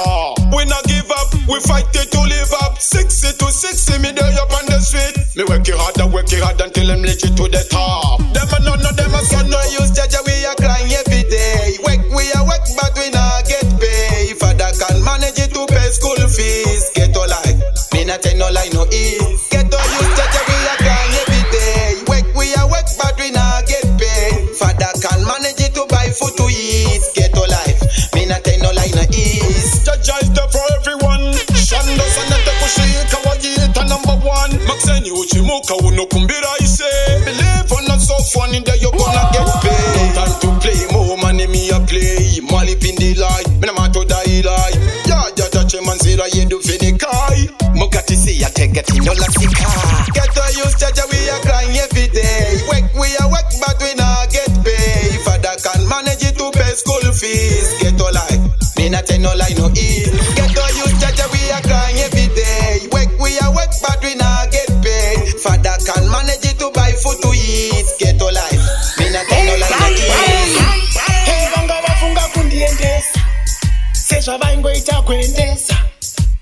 [0.53, 1.29] We not give up.
[1.49, 2.77] We fight it to live up.
[2.77, 5.17] 60 to 60 me there up on the street.
[5.37, 8.21] Me work it hard and work it hard until them reach it to the top.
[8.35, 11.79] Them a none of them a son no use judge we a crying every day.
[11.87, 14.35] Work we a work but we not get pay.
[14.35, 16.91] Father can manage it to pay school fees.
[16.93, 17.55] Get all life.
[17.95, 19.30] Me not tell no lie no ease.
[36.01, 36.85] Uchimuka unokumbira ise.
[37.25, 39.97] Believe on not so funny that you're gonna get paid.
[39.97, 42.41] No time to play, more money me a play.
[42.51, 44.77] Mali pindi lie, me na mato die lie.
[45.07, 47.49] Ya ya ya cheman zira yedu fini kai.
[47.75, 49.69] Mukati si ya tega tino la sika.
[50.15, 52.61] Get to use jaja we a crying every day.
[52.69, 55.21] Work we a work but we not get paid.
[55.25, 57.77] Father can manage it to pay school fees.
[57.81, 58.41] Get all life.
[58.77, 60.11] Me not tell no lie no ease.
[60.35, 62.89] Get to use jaja we a crying every day.
[62.93, 64.60] Work we a work but we not get.
[65.43, 67.87] Father can manage it to buy food to eat.
[67.99, 68.61] Get all life.
[68.99, 69.69] Me not tell no lie.
[71.25, 73.21] Hey, vanga vafunga kundiendesa
[73.93, 75.77] sezvavaingoita kuendesa.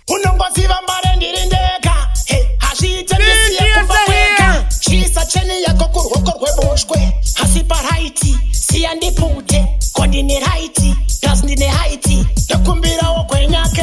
[0.09, 2.09] Unongoziva mbare ndiri ndega.
[2.27, 4.65] Hey, hazviite ndisiye kumba kwega.
[4.81, 9.67] chisa cheni yako kuruoko rweboshwe hasi paraiti siya ndipute.
[9.93, 13.83] Ko ndine raiti plus ndine haiti ndokumbirawo kwenyake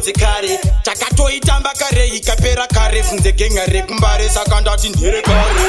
[0.00, 5.60] nziyo dzekare takatoitamba kare ikapera kare funze genga rekumbare saka ndati nderekare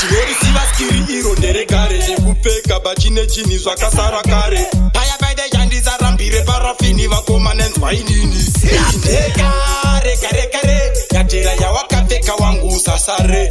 [0.00, 4.66] tinorisiva skiri iro nderekare zvekupfeka bachine chini zvakasara kare.
[4.92, 8.44] Paya paite chandisarambire parafini vakoma nenzwainini
[8.94, 13.48] indekare kare kare yatera yawakapfeka wangu usasare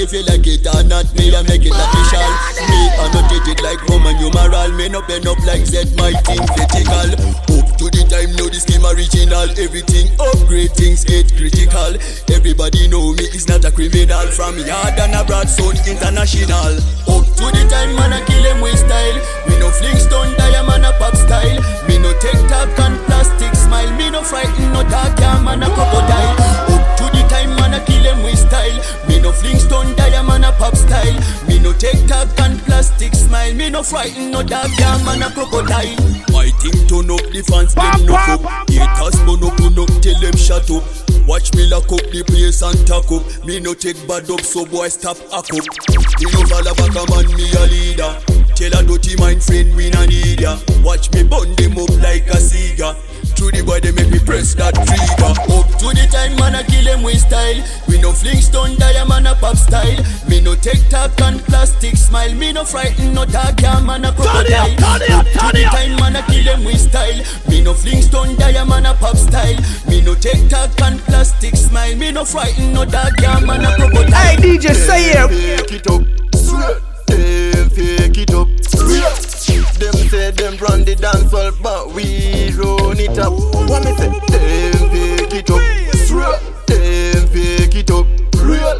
[0.00, 2.24] If you like it or not, me I make it official.
[2.72, 4.72] Me I not treat it like Roman numeral.
[4.72, 7.12] Me no pen up like Z, my team critical.
[7.52, 9.44] Up to the time, know the scheme original.
[9.60, 12.00] Everything upgrade, things get critical.
[12.32, 14.24] Everybody know me is not a criminal.
[14.32, 16.80] From yard and abroad, sound international.
[17.04, 19.20] Up to the time, man I kill him with style.
[19.52, 21.60] Me no Flintstone, diamond a pop style.
[21.84, 23.92] Me no take talk and plastic smile.
[24.00, 26.69] Me no frighten no dark man a crocodile.
[27.00, 28.76] To the time man a kill him with style.
[29.08, 31.16] Me no Flintstone diamond a pop style.
[31.48, 33.54] Me no take talk and plastic smile.
[33.54, 35.96] Me no frighten no dark yeah, man a crocodile.
[36.28, 38.44] My thing turn up the fans them no up.
[38.68, 40.84] Haters burn up burn up till them shut up.
[41.26, 43.24] Watch me lock up the place and tack up.
[43.46, 45.64] Me no take bad up so boy stop hack up.
[46.20, 48.12] Me no follow back a man me a leader.
[48.52, 50.58] Tell a dirty mind friend we no need ya.
[50.84, 52.92] Watch me burn them up like a cigar.
[53.40, 55.32] Through the they make me press that trigger.
[55.32, 57.56] Up to the time man I kill them with style.
[57.88, 59.96] We no Flintstone diamond a pop style.
[60.28, 62.34] Me no take talk and plastic smile.
[62.34, 64.76] Me no frighten no dark yeah man a crocodile.
[64.84, 67.16] Up to the time man I kill them with style.
[67.48, 69.56] Me no Flintstone diamond a pop style.
[69.88, 71.96] Me no take talk and plastic smile.
[71.96, 74.12] Me no frighten no dark yeah man a crocodile.
[74.20, 75.64] Hey, DJ, say it.
[75.64, 78.48] Fake it up Them fake it up
[79.80, 83.32] Them say them run the dance hall, but we run it up.
[83.68, 84.10] What me say?
[84.28, 85.60] Them fake it up.
[86.66, 88.06] Them fake it up.
[88.44, 88.78] Real.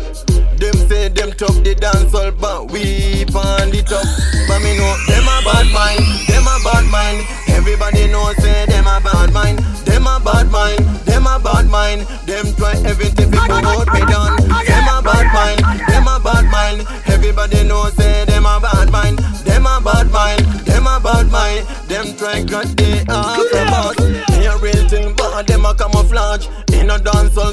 [0.60, 4.04] Them say them top the dance hall, but we pound it up.
[4.48, 6.04] But me know them a bad mind.
[6.28, 7.24] Them a bad mind.
[7.48, 9.58] Everybody know say them a bad mind.
[9.88, 10.80] Them a bad mind.
[11.08, 12.02] Them a bad mind.
[12.26, 14.19] Them try everything to promote me down.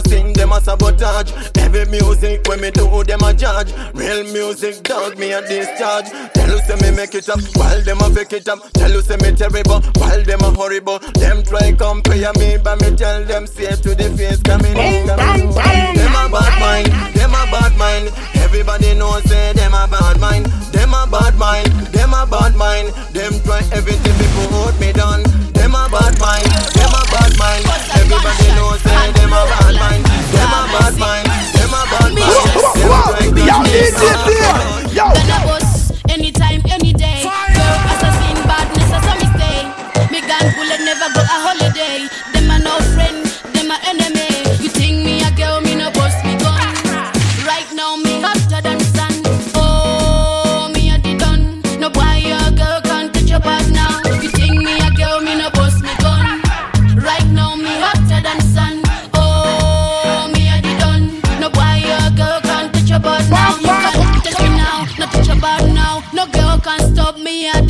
[0.08, 1.32] Sing, them a sabotage.
[1.58, 3.74] Every music when me do, them a judge.
[3.94, 6.10] Real music, dog me a discharge.
[6.34, 8.60] Tell you say me make it up, while them a fake it up.
[8.74, 11.00] Tell you say me terrible, while them a horrible.
[11.16, 15.08] Them try compare me, but me tell them say to the face coming in.
[15.08, 15.96] coming in.
[15.96, 18.12] Them a bad mind, them a bad mind.
[18.36, 20.46] Everybody knows say them a bad mind.
[20.72, 22.90] Them a bad mind, them a bad mind.
[23.14, 25.24] Them try everything before me down.
[25.58, 26.48] Them a bad mind,
[26.78, 27.66] them a bad mind.
[27.98, 30.04] Everybody knows say them a bad mind.
[30.06, 31.28] Them a bad mind,
[31.58, 32.38] them a bad mind.
[32.38, 33.28] Them
[33.68, 35.14] try cut me down.
[35.14, 37.24] Gonna bust anytime, any day.
[37.24, 39.68] Girl, assassin, badness, as a mistake.
[40.12, 40.82] Me gun bullet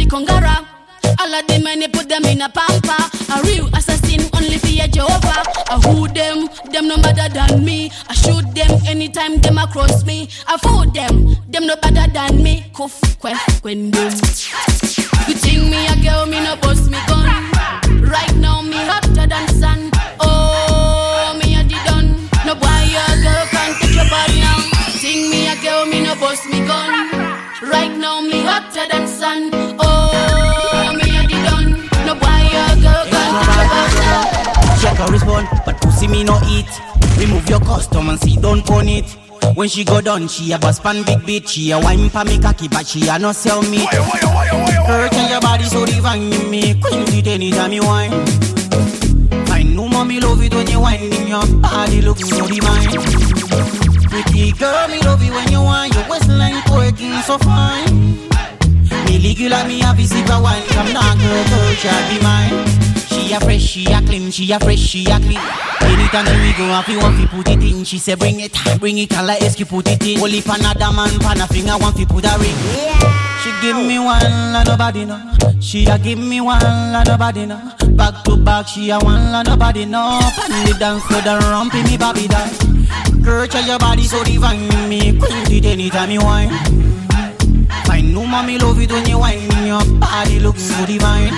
[0.07, 0.65] Kongara.
[1.19, 3.03] All of them and they put them in a pamper.
[3.33, 5.43] A real assassin only a Jehovah.
[5.69, 7.91] I who them, them no better than me.
[8.07, 10.29] I shoot them anytime them across me.
[10.47, 12.65] I fool them, them no better than me.
[12.73, 13.01] Quaff,
[13.63, 14.11] when them.
[15.27, 17.26] You think me a girl, me no bust me gun.
[36.17, 36.71] Me no eat.
[37.19, 39.05] Remove your custom and see don't pon it.
[39.55, 41.49] When she go down, she a bust pan big bitch.
[41.49, 43.85] She a wine pa me cocky, but she a no sell me.
[44.89, 46.79] Hurt on your body so divine in me.
[46.81, 48.11] Queen it anytime you wine.
[49.49, 52.89] I know mommy love it when you wine in your body looks so divine.
[54.09, 55.91] Pretty girl, me love it when you wine.
[55.91, 58.27] Your waistline working so fine.
[59.05, 60.63] Me regular, me a sip of wine.
[60.69, 62.96] Come down, girl, girl, shall be mine.
[63.27, 65.37] She a fresh, she a clean, she a fresh, she a clean.
[65.81, 68.97] Anytime we go, if you want to put it in, she say bring it, bring
[68.99, 70.21] it, and like you put it in.
[70.21, 72.55] Only pan a man, pan a finger, want to put a ring.
[72.71, 73.43] Yeah.
[73.43, 75.19] She give me one, and nobody know.
[75.59, 77.59] She a give me one, and nobody know.
[77.97, 80.19] Back to back, she a one, and nobody know.
[80.21, 82.49] Pan the dance for the rump in me, baby die.
[83.21, 86.47] Girl, try your body so divine, me queen it anytime you whine.
[87.89, 91.33] I know mommy love it when you whine, your body looks so divine.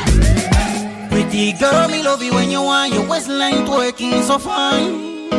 [1.29, 5.29] Pretty girl, me love you when you want your waistline twerking so fine.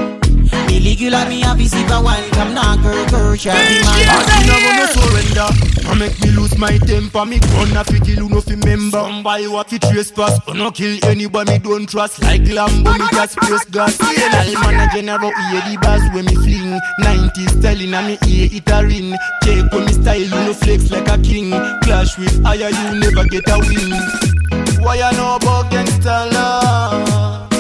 [0.69, 2.31] Me regular, me happy sip a wine.
[2.31, 4.07] Come now, girl, girl, shall be mine.
[4.07, 5.91] I never gonna surrender.
[5.91, 7.27] I make me lose my temper.
[7.27, 8.99] Me gonna fi kill who no fi member.
[8.99, 10.39] Somebody what fi trespass.
[10.47, 12.23] I no kill anybody me don't trust.
[12.23, 13.99] Like Lambo, me just press gas.
[14.17, 16.79] Yeah, man a general hear the bars when me fling.
[17.03, 19.17] 90s styling and me ear it a ring.
[19.43, 21.51] Check when me style, you no flex like a king.
[21.83, 24.60] Clash with higher, you never get a win.
[24.81, 27.51] Why you know about gangsta love?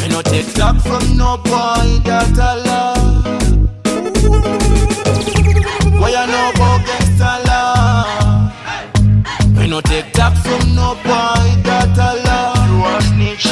[0.00, 3.24] Me no take that from no boy that I love.
[6.00, 8.52] Why you know about gangsta love?
[9.56, 12.68] Me no take that from no boy that I love.
[12.68, 13.46] You a snitch,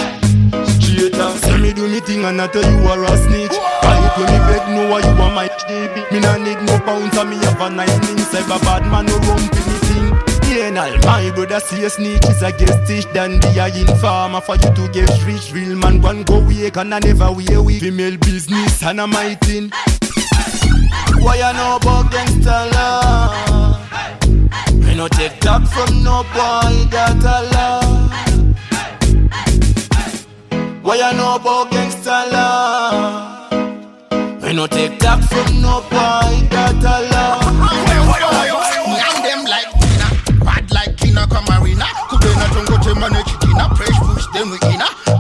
[0.83, 1.37] straight up.
[1.39, 3.57] Say me do me thing and I tell you are a snitch.
[3.83, 6.03] Fight when me beg no you are my baby.
[6.11, 9.17] Me no need no pounds and me have a nine inside a bad man no
[9.19, 9.82] rump in me
[10.61, 14.57] all my brother see a snitch is a get stitch than be a informer for
[14.57, 15.53] you to get rich.
[15.53, 17.81] Real man one go wake and I never wear weak.
[17.81, 19.71] Female business and a my thing.
[21.23, 23.79] Why you know about gangsta love?
[24.75, 28.11] Me no take that from no boy that I love.
[30.83, 33.53] Why you know about gangsta love?
[34.43, 37.42] Me no take that from no boy that I love.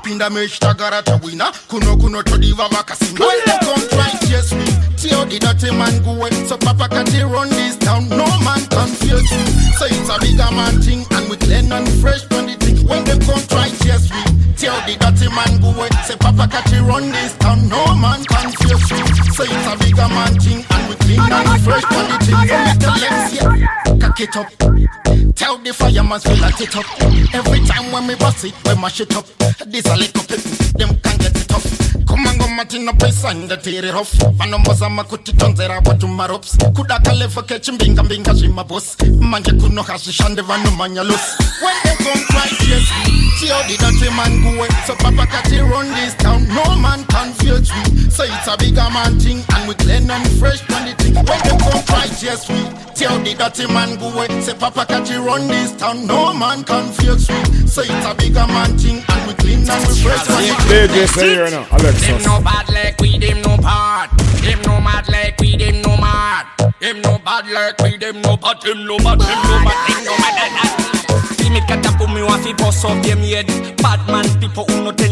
[0.06, 0.12] Ina.
[0.12, 4.64] Pinda mesh tagara tawina, kuno kuno todiva they come try chase me,
[4.96, 6.28] Tio the dirty man go.
[6.46, 9.44] So Papa Kati run this town, no man confuse me.
[9.78, 12.86] So it's a bigger man thing, and we clean and fresh on the thing.
[12.86, 14.22] When they come try chase me,
[14.56, 15.72] Tio the dirty man go.
[16.04, 19.02] Say Papa Kati run this town, no man confuse me.
[19.32, 22.42] So it's a bigger man thing, and we clean and fresh on the thing.
[22.48, 25.01] So me tell them, cock it up.
[25.34, 26.86] Tell the fireman to light it up.
[27.34, 29.26] Every time when we bust it, we mash it up.
[29.66, 30.42] This a up it,
[30.78, 31.62] them can't get it up.
[32.06, 34.12] Come and go matina pesa and tear it off.
[34.36, 36.56] Vanombo zama kuti tonzera watu marops.
[36.74, 38.96] Kuda kale for catch mbinga mbinga shima boss.
[39.20, 41.38] Manje kuno hashi shande vano manya los.
[41.62, 44.68] When they come try chase me, Tio the dirty man go away.
[44.86, 48.10] So Papa Kati run this town, no man can confuse me.
[48.10, 51.14] So it's a bigger man thing, and we clean and fresh on the thing.
[51.14, 51.82] When they come
[52.20, 54.28] chase me, Tio the dirty man away.
[54.42, 57.42] Say Papa Kati run this town, no man confuse me.
[57.66, 60.88] So it's a bigger man thing, and we clean and we fresh on the thing.
[60.88, 62.06] DJ C-Air now, Alexis.
[62.06, 64.10] Them no bad like we, them no bad.
[64.44, 66.46] Them no mad like we, them no mad.
[66.80, 68.60] Them no bad like we, them no bad.
[68.60, 70.34] Them no bad, them no bad, them no mad.
[70.36, 71.36] like that.
[71.38, 73.46] See me cut up me want fi bust up them head.
[73.78, 75.11] Bad man people who no tell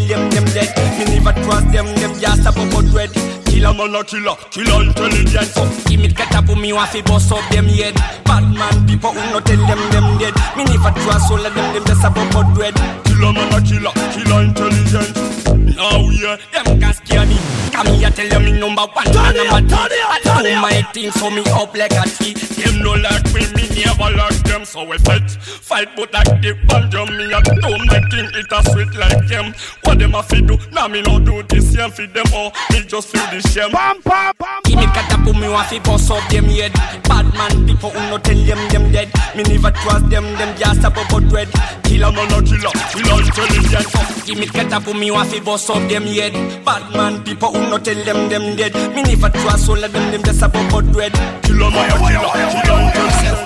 [3.70, 5.46] Killer man a killer, killer intelligent.
[5.46, 7.94] So give me cut up me want fi bust up them head.
[8.24, 10.34] Bad man people who no tell them them dead.
[10.56, 12.74] Me never trust all of them, them just a bubble dread.
[13.04, 15.49] Killer man a killer, killer intelligent.
[15.80, 17.40] Now yeah, them can scare me.
[17.72, 19.76] Come here, tell them me number one, and number two.
[19.80, 22.34] I do my thing, so me up like a tree.
[22.60, 25.30] Them no like me, me never like them, so we fight.
[25.30, 29.54] Fight but like the banjo, me a do my thing, it a sweet like them.
[29.84, 30.58] What them a fi do?
[30.70, 33.72] Now me no do this same for them, oh, me just feel the shame.
[33.72, 34.60] Bam, bam, bam.
[34.64, 36.74] Give me catapult, me want fi bust up them head.
[37.08, 39.08] Bad man, people who no tell them them dead.
[39.34, 41.48] Me never trust them, them just a bubble dread.
[41.84, 43.88] Killer man a killer, killer intelligent.
[43.88, 46.34] So give me catapult, me want fi bust up them head.
[46.64, 48.74] Bad man, people who no tell them them dead.
[48.94, 51.12] Me never trust all of them, them just a bubble dread.
[51.42, 52.30] Killer man a killer,
[52.62, 53.38] killer intelligent.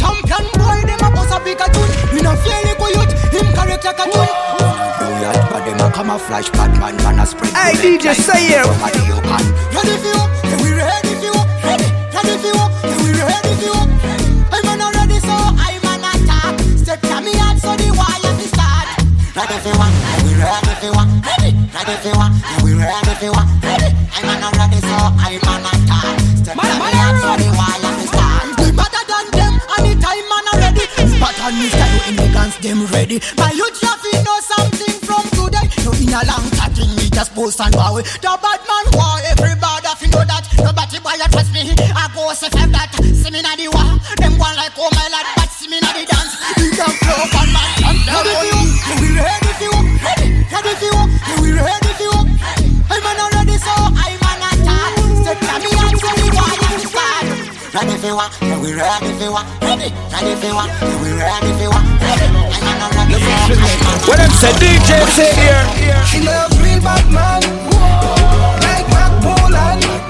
[0.00, 1.92] Champion boy, them a bust a bigger tune.
[2.16, 4.32] You know feel like a youth, him correct like a tune.
[4.98, 7.52] Brilliant, but them a camouflage bad man, man a spread.
[7.52, 8.64] Hey, DJ, like say it.
[8.64, 9.44] somebody you can.
[9.76, 10.24] Ready for you?
[10.48, 11.36] Yeah, we ready for you.
[11.68, 12.64] Ready, ready for you.
[12.88, 13.80] Yeah, we ready for you.
[14.52, 16.54] I'm not ready, so I'm an attack.
[16.80, 18.88] Step to me out, so the wire be start.
[19.36, 21.09] Ready for one, yeah, we ready for one.
[21.80, 22.32] Ready, ready ready for what?
[22.36, 23.48] Yeah, we ready for what?
[23.64, 23.88] Ready?
[24.12, 26.12] I'm not ready, so I'm not talk.
[26.36, 28.52] Step to me up for the wall and the start.
[28.60, 30.84] We better than them, anytime man already.
[31.16, 33.16] Pattern me style in the guns, them ready.
[33.40, 35.72] My youth ya fi know something from today.
[35.80, 37.96] No in a long chatting, me just post and bow.
[37.96, 40.44] The bad man war, everybody fi know that.
[40.60, 41.64] Nobody boy ya trust me.
[41.96, 42.92] I go say fem that.
[43.00, 45.96] See me na the war, them one like oh my lad, but see me na
[45.96, 46.36] the dance.
[46.60, 47.96] We can flow on man.
[48.04, 48.49] Ready for
[57.70, 57.84] start.
[57.84, 58.38] Ready for what?
[58.42, 59.46] Yeah, we ready for what?
[59.62, 59.90] Ready?
[60.10, 60.68] Ready for what?
[60.68, 61.84] Yeah, we ready for what?
[62.02, 62.26] Ready?
[62.26, 66.04] I'm not ready, so I'm not When them say DJ C-Air.
[66.06, 67.42] She love real Batman
[68.62, 70.09] Like Mac Poland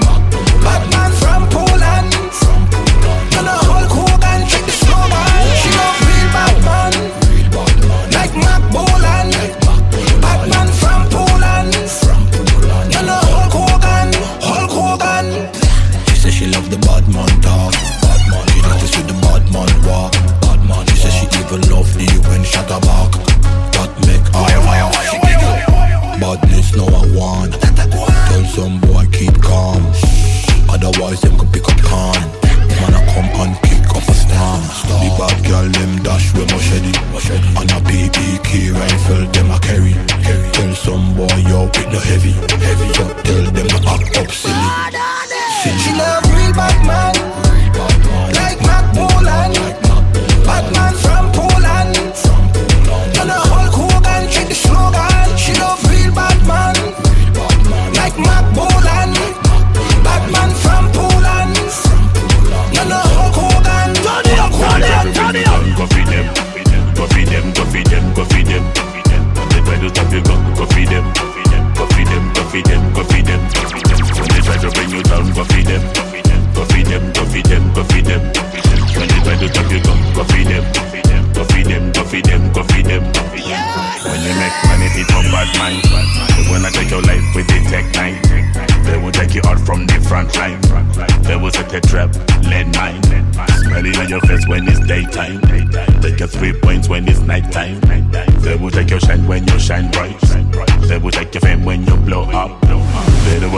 [41.76, 42.39] with the heavy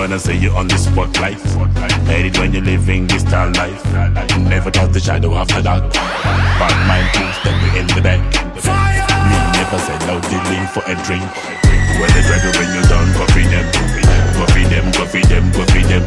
[0.03, 1.39] Don't wanna see you on the spotlight.
[2.11, 3.79] Hate it when you're living this star life.
[4.35, 5.93] Never touch the shadow after dark.
[5.95, 8.19] Bad mind too, step you in the back.
[8.19, 11.23] Me never said no dealing for a drink.
[12.03, 13.63] When they try to bring you down, go feed them.
[14.35, 16.03] Go feed them, go feed them, go feed them.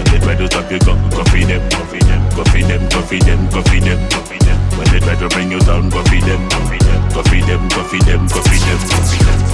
[0.00, 1.60] When they try to stop you, go, go feed them.
[1.68, 4.60] Go feed them, go feed them, go feed them, go feed them.
[4.80, 6.48] When they try to bring you down, go feed them.
[6.48, 6.79] Go
[7.26, 8.80] feed them, go feed them, go feed them.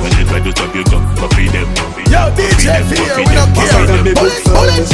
[0.05, 1.69] When they try to stop you, go, go feed them.
[2.13, 4.15] Yo, DJ Fear, we don't care.
[4.15, 4.89] Bullet, bullet.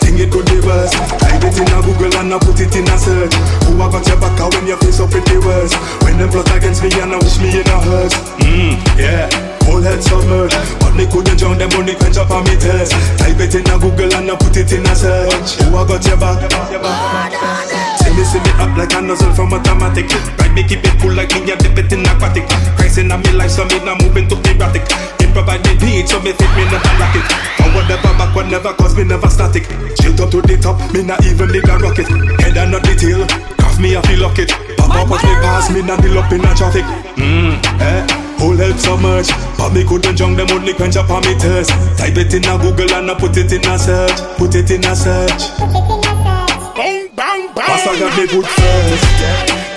[0.00, 0.92] Think it could be worse.
[1.20, 3.34] Type it in a Google and I put it in a search.
[3.68, 5.74] Who I got your back out when your face up pretty worse.
[6.02, 8.14] When them plot against me and I wish me in a hearse.
[8.40, 9.28] Mmm, yeah.
[9.64, 12.90] Whole head submerged But me couldn't drown them on the quench up on me test
[13.18, 16.04] Type it in a Google and I put it in a search Who I got
[16.04, 17.91] your back?
[18.12, 20.04] See me, see me up like a nozzle from automatic
[20.36, 22.44] Right, me keep it cool like me, I dip it in aquatic.
[22.76, 24.84] Christ in a me life, so me not moving too erratic.
[25.16, 27.24] It provide me beat, so me fit me not a rocket.
[27.56, 29.64] Forward never, backward never, cause me never static.
[29.96, 32.04] Straight up to the top, me not even need a rocket.
[32.44, 33.24] Head and not the tail,
[33.56, 36.30] cuff me a feel lock it Pop up as me pass, me not deal up
[36.32, 36.84] in a traffic.
[37.16, 38.04] Mmm, eh
[38.36, 39.32] Whole help so much.
[39.56, 42.60] But me couldn't jump them only quench up on me thirst Type it in a
[42.60, 44.20] Google and I put it in a search.
[44.36, 46.51] Put it in a search
[46.82, 47.62] Bang, bang, bang.
[47.62, 49.06] Pastor got me good first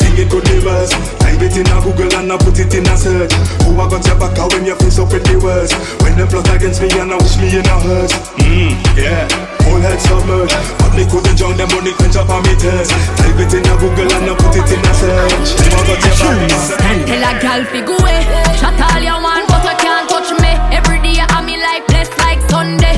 [0.02, 0.90] Think it could be worse
[1.22, 3.30] Type it in a Google and I put it in a search.
[3.62, 5.70] Who I got your back out when your face up pretty worse
[6.02, 8.10] When them plot against me and I wish me in a hearse.
[8.42, 9.30] Mmm, yeah.
[9.70, 10.58] Whole head submerged.
[10.82, 12.90] But me couldn't drown them only quench up on me thirst
[13.22, 15.62] Type it in a Google and I put it in a search.
[15.62, 18.26] Who I got your back Tell a gal fi go away.
[18.58, 20.58] Shut all you want, but you can't touch me.
[20.74, 22.95] Every day I'm me like blessed like Sunday.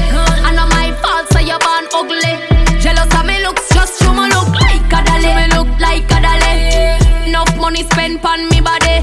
[7.78, 8.98] Money spent on me body.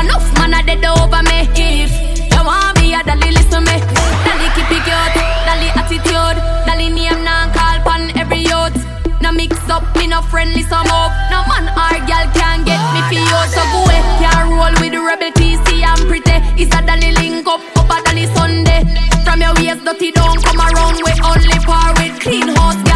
[0.00, 1.48] Enough man a dead over me.
[1.54, 1.90] If
[2.32, 3.76] you want me, a dolly listen me.
[4.24, 5.14] Dolly keep it cute,
[5.46, 8.76] dolly attitude, dolly name now call pon every youth.
[9.20, 11.12] No mix up, me no friendly some up.
[11.30, 13.40] No man or girl can get me for you.
[13.50, 16.38] So go away, can't roll with the rebel TC I'm pretty.
[16.62, 18.84] It's a dolly link up, up a dolly Sunday.
[19.24, 22.91] From your waist dirty don't come around with only par with clean house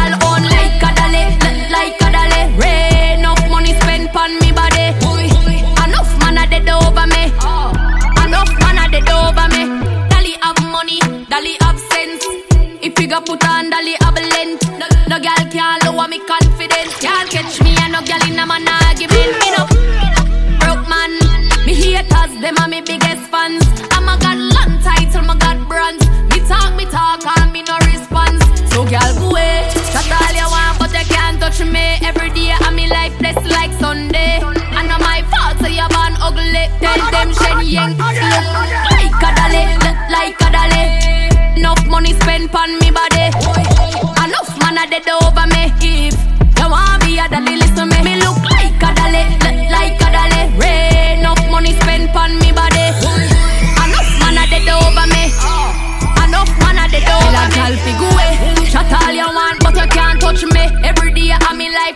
[31.57, 31.97] touch me.
[32.01, 34.39] Every day I'm me life blessed like Sunday.
[34.41, 36.67] And not my fault, so you born ugly.
[36.79, 39.65] Tell them Shen Yang like a dolly,
[40.11, 41.59] like a dolly.
[41.59, 43.16] Enough money spent on me body.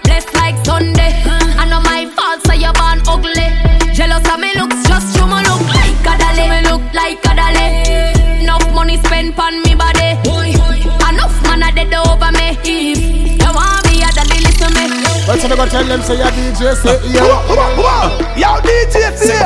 [0.03, 1.11] Blessed like Sunday.
[1.57, 3.47] I know my fault, so you born ugly.
[3.93, 6.45] Jealous of me looks, just you me look like a dolly.
[6.49, 8.43] Me look like a dolly.
[8.43, 10.17] Enough money spent on me body.
[11.09, 12.57] Enough man a dead over me.
[12.63, 14.85] If you want me a dolly, listen me.
[15.27, 17.27] Well, so me go tell them say your DJ say yeah.
[18.35, 19.37] Yo, DJ say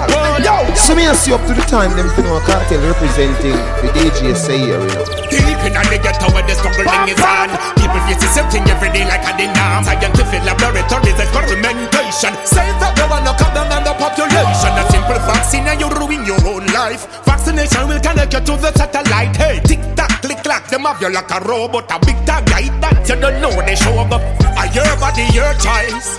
[0.43, 0.73] Yo.
[0.75, 4.35] So me I see up to the time them for no cartel representing the DJ
[4.35, 5.05] C-Air, you know.
[5.29, 7.74] Deep in the ghetto where the struggling is on
[8.05, 12.33] Face the same thing every day like a dinner Scientific laboratories, experimentation.
[12.45, 14.73] Save that you wanna cut down on the population.
[14.77, 17.09] A simple vaccine and you ruin your own life.
[17.25, 19.35] Vaccination will connect you to the satellite.
[19.35, 22.69] Hey, tick tock, click clack, them have you like a robot A big tag guy
[22.79, 23.03] that.
[23.09, 24.13] You don't know they show up.
[24.55, 26.15] I your body, your choice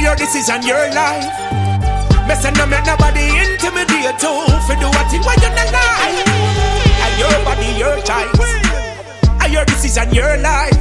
[0.00, 1.28] your decision, your life
[2.26, 4.34] Me say no make nobody intimidate you
[4.64, 6.24] For do what you not lie
[7.04, 8.69] And your body, your choice And
[9.52, 10.78] your decision, your life.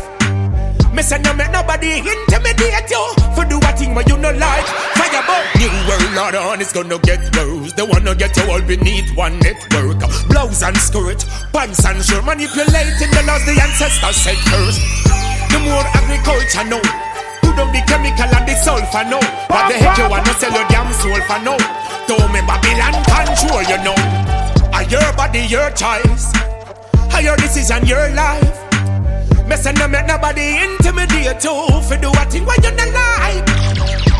[0.93, 3.05] Me say no make nobody intimidate you
[3.37, 4.65] For do what thing when you not like.
[4.97, 7.73] Fire about New world order on it's gonna get worse.
[7.73, 10.01] They wanna get you all beneath one network.
[10.27, 14.81] Blouse and skirt, pants and shirt Manipulating the laws the ancestors set first.
[15.53, 16.81] The more agriculture know
[17.59, 19.19] down the chemical and the sulfur now
[19.51, 21.57] What the heck you wanna sell your damn soul for now
[22.07, 23.97] Don't me Babylon control you know.
[24.71, 26.48] Are your body your choice
[27.19, 28.73] Are your decision your life?
[29.45, 33.43] Me say no make nobody intimidate you For do what thing when you not like.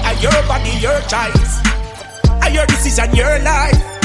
[0.04, 1.62] Are your body your choice.
[2.43, 3.99] Are your decision your life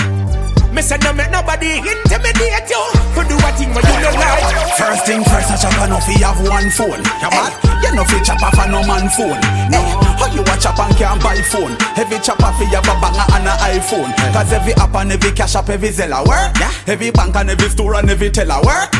[0.74, 2.82] me say no make nobody intimidate you
[3.14, 6.18] For do a thing when you don't like First thing first, a chopper no fi
[6.26, 6.98] have one phone.
[7.22, 7.54] You mad?
[7.82, 9.38] You no fi chop off a no man phone.
[9.70, 9.78] No,
[10.18, 11.76] how you a chop and can't buy phone?
[11.96, 14.10] Every chopper fi have a banger and a iPhone.
[14.34, 16.58] Cause every app and every cash app, every Zella work.
[16.58, 16.72] Yeah.
[16.88, 18.90] Every bank and every store and every teller work.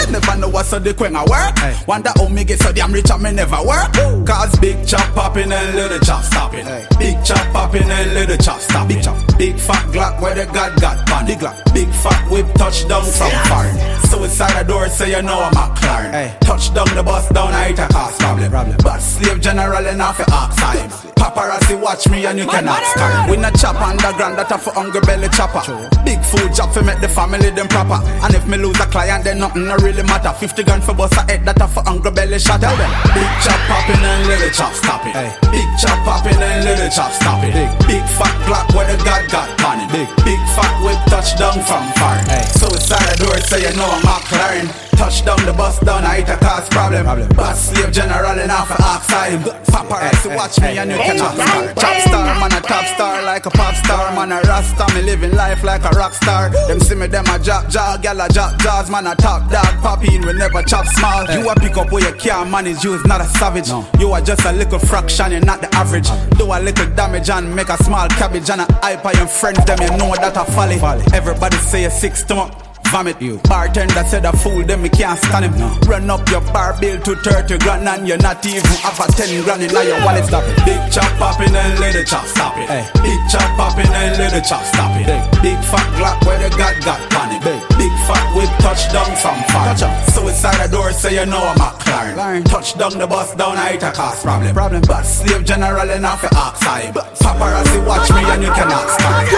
[0.00, 1.86] Them never know what's the queen I work.
[1.86, 3.92] Wonder how me get so damn rich and me never work.
[4.26, 6.64] Cause big chop popping and little chop stopping.
[6.98, 8.96] Big chop popping and little chop stopping.
[8.96, 9.38] Big chop.
[9.38, 11.26] Big fat Glock where the God got pan.
[11.26, 11.56] Big Glock.
[11.74, 13.76] Big fat whip touchdown from foreign.
[14.08, 16.40] Suicide door so you know I'm a McLaren.
[16.40, 18.76] Touchdown the bus down I hit a cost problem.
[18.82, 20.90] But slave general enough for ox time.
[21.20, 23.30] Paparazzi watch me and you cannot stand.
[23.30, 25.60] We not chop underground that a for hungry belly chopper.
[26.04, 28.00] Big food job for make the family them proper.
[28.24, 30.32] And if me lose a client then nothing no really matter.
[30.32, 32.60] 50 gun for bust a head that for hungry belly shot.
[32.60, 32.90] Tell them.
[33.14, 35.14] Big chop popping and little chop stop it.
[35.50, 37.54] Big chop popping and little chop stop it.
[37.86, 39.90] Big fat Glock where the God got on it.
[39.90, 42.18] Big big fat whip touchdown from far.
[42.54, 45.10] Suicide door so you know I'm McLaren.
[45.10, 47.04] Touchdown the bus down I hit a cause problem.
[47.04, 47.28] problem.
[47.30, 49.42] Bus slave general enough for ox time.
[49.70, 51.76] Paparazzi watch me and you cannot start.
[51.78, 55.34] Chop star man a top star like a pop star man a rasta me living
[55.34, 56.50] life like a rock star.
[56.68, 59.82] Them see me them a job jaw gal a job jaws man a top dog
[59.82, 61.24] poppy in we never chop small.
[61.30, 63.68] You a pick up where you can't manage you is not a savage.
[64.00, 66.08] You are just a little fraction you're not the average.
[66.38, 69.64] Do a little damage and make a small cabbage and a hype on your friends
[69.64, 70.78] them you know that a folly.
[71.14, 72.69] Everybody say a six stomach.
[72.90, 73.38] Vomit you.
[73.46, 75.54] Bartender said a fool, then me can't stand him.
[75.86, 79.44] Run up your bar bill to 30 grand and you're not even have a 10
[79.44, 80.26] grand in your wallet.
[80.26, 80.58] Stop it.
[80.66, 82.66] Big chop popping and little chop, stop it.
[82.66, 82.82] Hey.
[82.98, 85.06] Big chop popping and little chop, stop it.
[85.40, 87.42] Big fat Glock where the God got panic.
[87.78, 89.70] Big fat whip touchdown from far.
[90.10, 92.44] Suicide a door so you know I'm a McLaren.
[92.44, 94.52] Touchdown the bus down, I hit a cost problem.
[94.52, 94.82] Problem.
[94.86, 96.92] But slave general enough for ox time.
[96.92, 99.30] Paparazzi watch me and you cannot stand.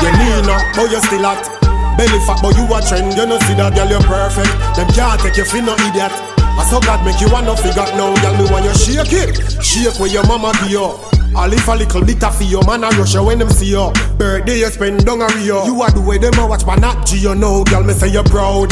[0.00, 1.75] You need no, but you still hot.
[1.96, 3.16] Belly fat, but you a trend.
[3.16, 4.52] You know see that girl, you're perfect.
[4.76, 6.12] Them can't take you for no idiot.
[6.56, 8.36] I saw God make you wanna figure now, girl.
[8.36, 10.88] Me want you shake it, shake where your mama give you.
[11.36, 13.92] I live a little bit of your man a rush you when them see you.
[14.16, 15.64] Birthday you spend down a Rio.
[15.66, 17.82] You are the way them a watch but not Geo know, girl.
[17.82, 18.70] Me say you're proud.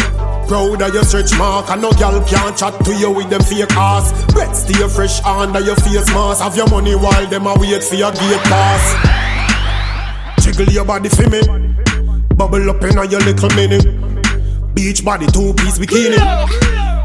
[0.49, 3.70] Proud of your stretch mark and no girl can't chat to you with them fake
[3.77, 4.12] ass.
[4.33, 6.43] Breath stay fresh under your face mask.
[6.43, 8.85] Have your money while them a wait for your gate pass.
[10.43, 11.84] Jiggle your body for me.
[12.37, 13.78] Bubble up in your little mini.
[14.74, 16.18] Beach body, two piece bikini.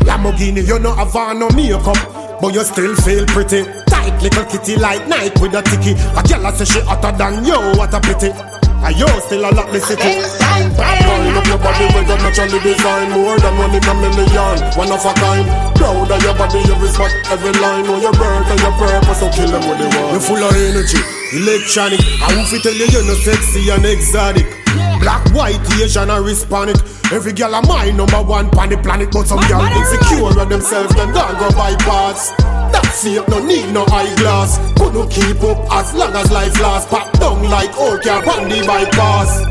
[0.01, 3.63] Lamborghini, you know have on no makeup, but you still feel pretty.
[3.85, 5.93] Tight little kitty like night with a ticky.
[6.17, 8.33] A girl say she hotter than you, what a pity.
[8.81, 10.01] And you still a lot the city.
[10.09, 14.57] Wind up your body with a naturally design more than one in a million.
[14.81, 15.45] One of a kind.
[15.77, 17.85] Proud of your body, every spot, every line.
[17.85, 20.13] Know your birth and your purpose, so kill them with the one.
[20.15, 20.97] You full of energy,
[21.37, 22.01] electronic.
[22.23, 24.58] I won't tell you you're not sexy and exotic.
[24.99, 26.77] Black, white, Asian or Hispanic.
[27.11, 30.93] Every girl a my number one on the planet But some girl insecure of themselves
[30.93, 32.29] Them don't go bypass
[32.71, 34.59] That's it, no need no eyeglass.
[34.77, 36.87] Couldn't keep up as long as life lasts.
[36.91, 39.41] Pop down like old car on the bypass.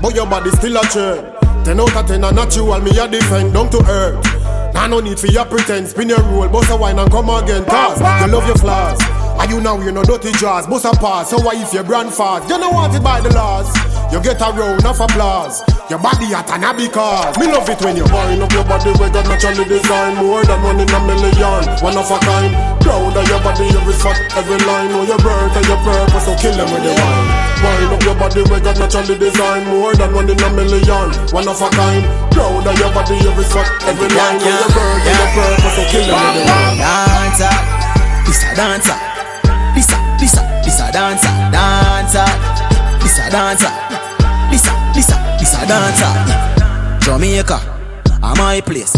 [0.00, 3.54] But your body still a chair Ten out of ten a natural me a defend
[3.54, 4.74] down to earth.
[4.74, 7.64] Nah no need for your pretense, Spin your roll, bust a wine and come again.
[7.64, 8.98] Cause you love your flaws
[9.40, 11.30] and you now you no dirty jaws, bust a pass.
[11.30, 12.48] So why if your brand fast?
[12.48, 13.70] You know want it by the laws.
[14.12, 15.62] You get a round of applause.
[15.92, 19.12] Your body at an because Me love it when you wind up your body We
[19.12, 21.64] got naturally designed More than one in a million.
[21.84, 22.52] One of a kind.
[22.80, 24.88] Proud of your body Every spot, every line.
[24.88, 27.28] Know your birth and your purpose So kill them with the wine
[27.60, 31.08] Wind up your body We got naturally designed More than one in a million.
[31.34, 32.04] One of a kind.
[32.32, 34.38] Proud of your body Every spot, every line.
[34.40, 37.54] Know your birth and your purpose So kill them with the wine Dancer.
[38.24, 39.11] This a dancer
[40.92, 42.24] dancer Dancer.
[43.00, 43.72] This a dancer.
[44.50, 47.04] This a, this a, this a dancer.
[47.04, 47.58] Jamaica
[48.22, 48.94] A my place.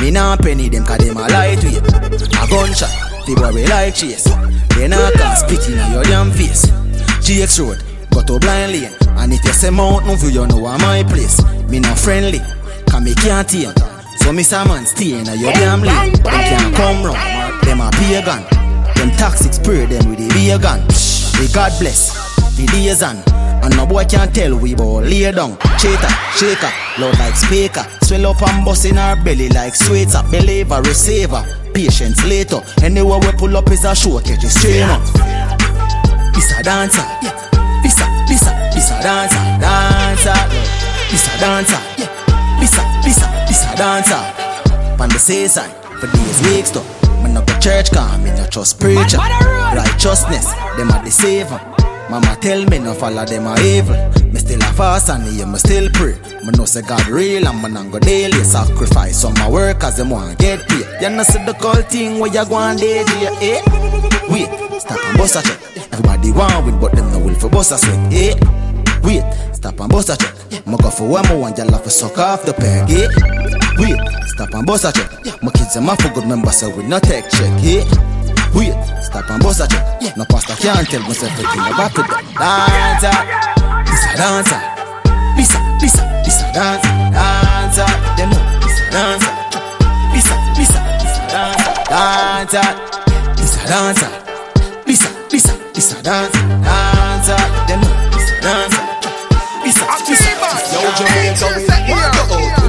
[0.00, 1.78] Me nah penny them Cause them a lightweight.
[1.78, 2.90] A gunshot
[3.26, 4.24] The boy we like chase.
[4.76, 6.66] They not can spit in your damn face.
[7.24, 7.82] GX Road
[8.12, 8.92] Go to blind lane.
[9.16, 11.42] And if you say mountain view You know a my place.
[11.68, 12.40] Me not friendly
[12.90, 13.72] Cause me can't tame.
[14.18, 16.12] So me say man stay in your damn lane.
[16.12, 17.62] Them can't come round.
[17.62, 18.67] Them a pagan
[18.98, 20.82] Them toxic spirit them with the beer gun.
[21.38, 22.10] We God bless
[22.56, 23.22] The days on
[23.62, 25.58] and no boy can't tell we bout lay down.
[25.78, 27.86] Chater, shaker, loud like speaker.
[28.02, 31.44] Swell up and bust in our belly like sweater Believer, receiver,
[31.74, 32.60] patience later.
[32.82, 35.02] Anywhere we pull up is a show, catch it straight up
[36.34, 37.04] This a dancer
[37.82, 40.34] This a, this a, this a dancer Dancer.
[41.10, 41.80] This a dancer
[42.58, 44.96] This a, this a, this a dancer.
[44.96, 45.70] Pan the seaside
[46.00, 46.97] For days weeks though
[47.46, 51.60] Go church come, me no trust preacher Righteousness, them a deceiver
[52.10, 53.94] Mama tell me no follow them a evil.
[54.32, 56.16] Me still a fast and yeah, me still pray.
[56.42, 59.98] Me know say God real and me not go daily sacrifice on my work as
[59.98, 60.86] them want get paid.
[61.02, 63.60] You know see the call thing where you go and DJ, eh?
[64.30, 65.92] Wait, stop and bust a check.
[65.92, 68.34] Everybody want win, but them no will for bust a sweat, eh?
[69.02, 70.66] Wait, stop and bust a check.
[70.66, 73.67] Me go for one more one, y'all have to suck off the peg, eh?
[73.78, 75.42] Wait, stop and bust a check.
[75.42, 77.84] My kids them a for good members, so we no take check, eh?
[78.54, 80.16] Wait, stop and bust a check.
[80.16, 82.06] No pastor can't tell myself everything about it.
[82.34, 83.14] Dancer,
[83.86, 84.60] this a dancer.
[85.36, 86.90] This a, this a, this a dancer.
[87.14, 87.86] Dancer,
[88.18, 89.34] them know this a dancer.
[90.10, 91.74] This a, this a, this a dancer.
[91.86, 92.66] Dancer,
[93.38, 94.10] this a dancer.
[94.86, 96.42] This a, this a, this a dancer.
[96.66, 97.38] Dancer,
[97.70, 98.84] them know this a dancer.
[99.62, 100.34] This a, this a,
[100.74, 101.77] Yo, Jamaica, we want go we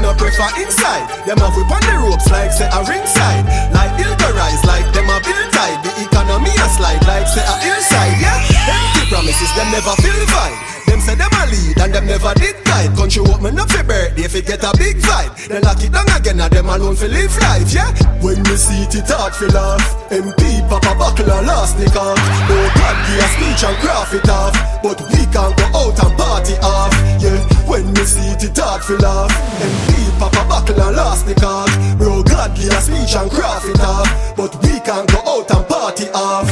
[0.09, 1.05] no prefer inside.
[1.25, 3.45] Them have whip on the ropes like say a ringside.
[3.73, 5.77] Like Ilga rise, like them a build tight.
[5.85, 8.17] The economy a slide like say a hillside.
[8.17, 10.57] Yeah, empty promises, them never feel fine.
[10.89, 12.95] Them say them a lead and them never did guide.
[12.97, 15.29] Country open up for birthday if it get a big vibe.
[15.47, 17.93] Then lock it down again and them alone for live life, yeah.
[18.25, 19.85] When me see it, it hard for laugh.
[20.09, 22.17] MP, Papa Buckle and last nick off.
[22.17, 24.53] Oh God, give a speech and craft it off.
[24.81, 27.58] But we can't go out and party off, yeah.
[27.69, 29.29] When me see it, it hard for laugh.
[29.61, 31.69] MP, Papa Buckle and last nick off.
[31.99, 34.09] Bro, God, give a speech and craft it off.
[34.35, 36.49] But we can't go out and party off.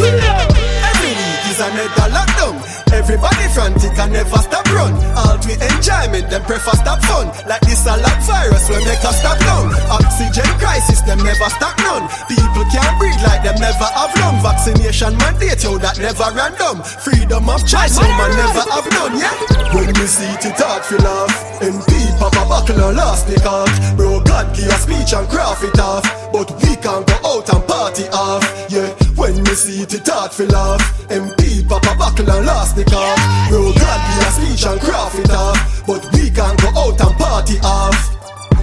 [3.48, 4.94] Everybody frantic and never stop run.
[5.16, 7.28] All we enjoyment, them prefer stop fun.
[7.48, 9.72] Like this a like virus when make us stop down.
[9.88, 12.08] Oxygen crisis, them never stop none.
[12.28, 14.42] People can't breathe like them never have lung.
[14.44, 16.84] Vaccination mandate, yo, that never random.
[16.84, 19.36] Freedom of choice, no man never have none, yeah?
[19.74, 21.32] When we see it, it hard feel off.
[21.62, 23.72] MP, Papa Buckle and last the cock.
[23.96, 26.04] Bro, God give a speech and craft it off.
[26.32, 28.92] But we can't go out and party off, yeah?
[29.16, 30.82] When we see it, it hard feel off.
[31.10, 33.18] MP, Papa Buckle and last the cock.
[33.50, 35.84] Bro, God give a speech and craft it off.
[35.88, 38.17] But we can't go out and party off.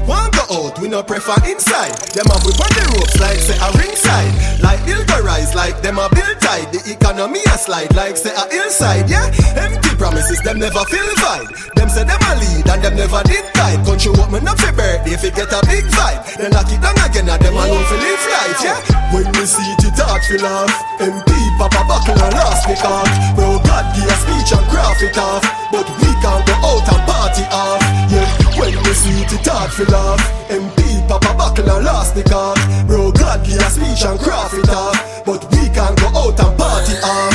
[0.05, 1.97] One go out, we no prefer inside.
[2.13, 4.33] Them have whip on the ropes like say a ringside.
[4.61, 6.69] Like Ilga rise, like them a build tight.
[6.77, 9.33] The economy a slide like say a hillside, yeah.
[9.57, 11.49] Empty promises, them never feel vibe.
[11.73, 13.81] Them say them a lead and them never did guide.
[13.89, 16.21] Country open up for birthday if it get a big vibe.
[16.37, 18.79] Then lock it down again and them alone for live life, yeah.
[19.09, 20.69] When we see it, it hard feel off.
[21.01, 23.09] MP, Papa Buckle and last me cock.
[23.33, 25.41] Bro, God give a speech and craft it off.
[25.73, 27.81] But we can't go out and party off,
[28.13, 28.44] yeah.
[28.59, 30.23] When we see it, hard for laugh.
[30.49, 30.79] MP,
[31.09, 32.57] Papa buckle and lost the cock.
[32.87, 34.95] Bro, God give a speech and craft it off.
[35.27, 37.35] But we can go out and party off.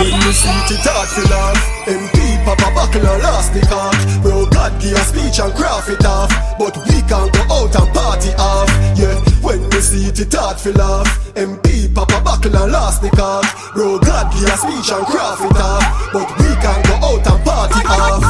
[0.00, 1.60] When we see it, hard for laugh.
[1.86, 3.94] MP, Papa buckle and lost the cock.
[4.22, 6.32] Bro, God give a speech and craft it off.
[6.58, 8.70] But we can go out and party off.
[8.96, 11.06] Yeah, when we see it, hard for laugh.
[11.36, 13.44] MP, Papa buckle and lost the cock.
[13.74, 15.84] Bro, God give a speech and craft it off.
[16.12, 18.24] But we can go out and party off.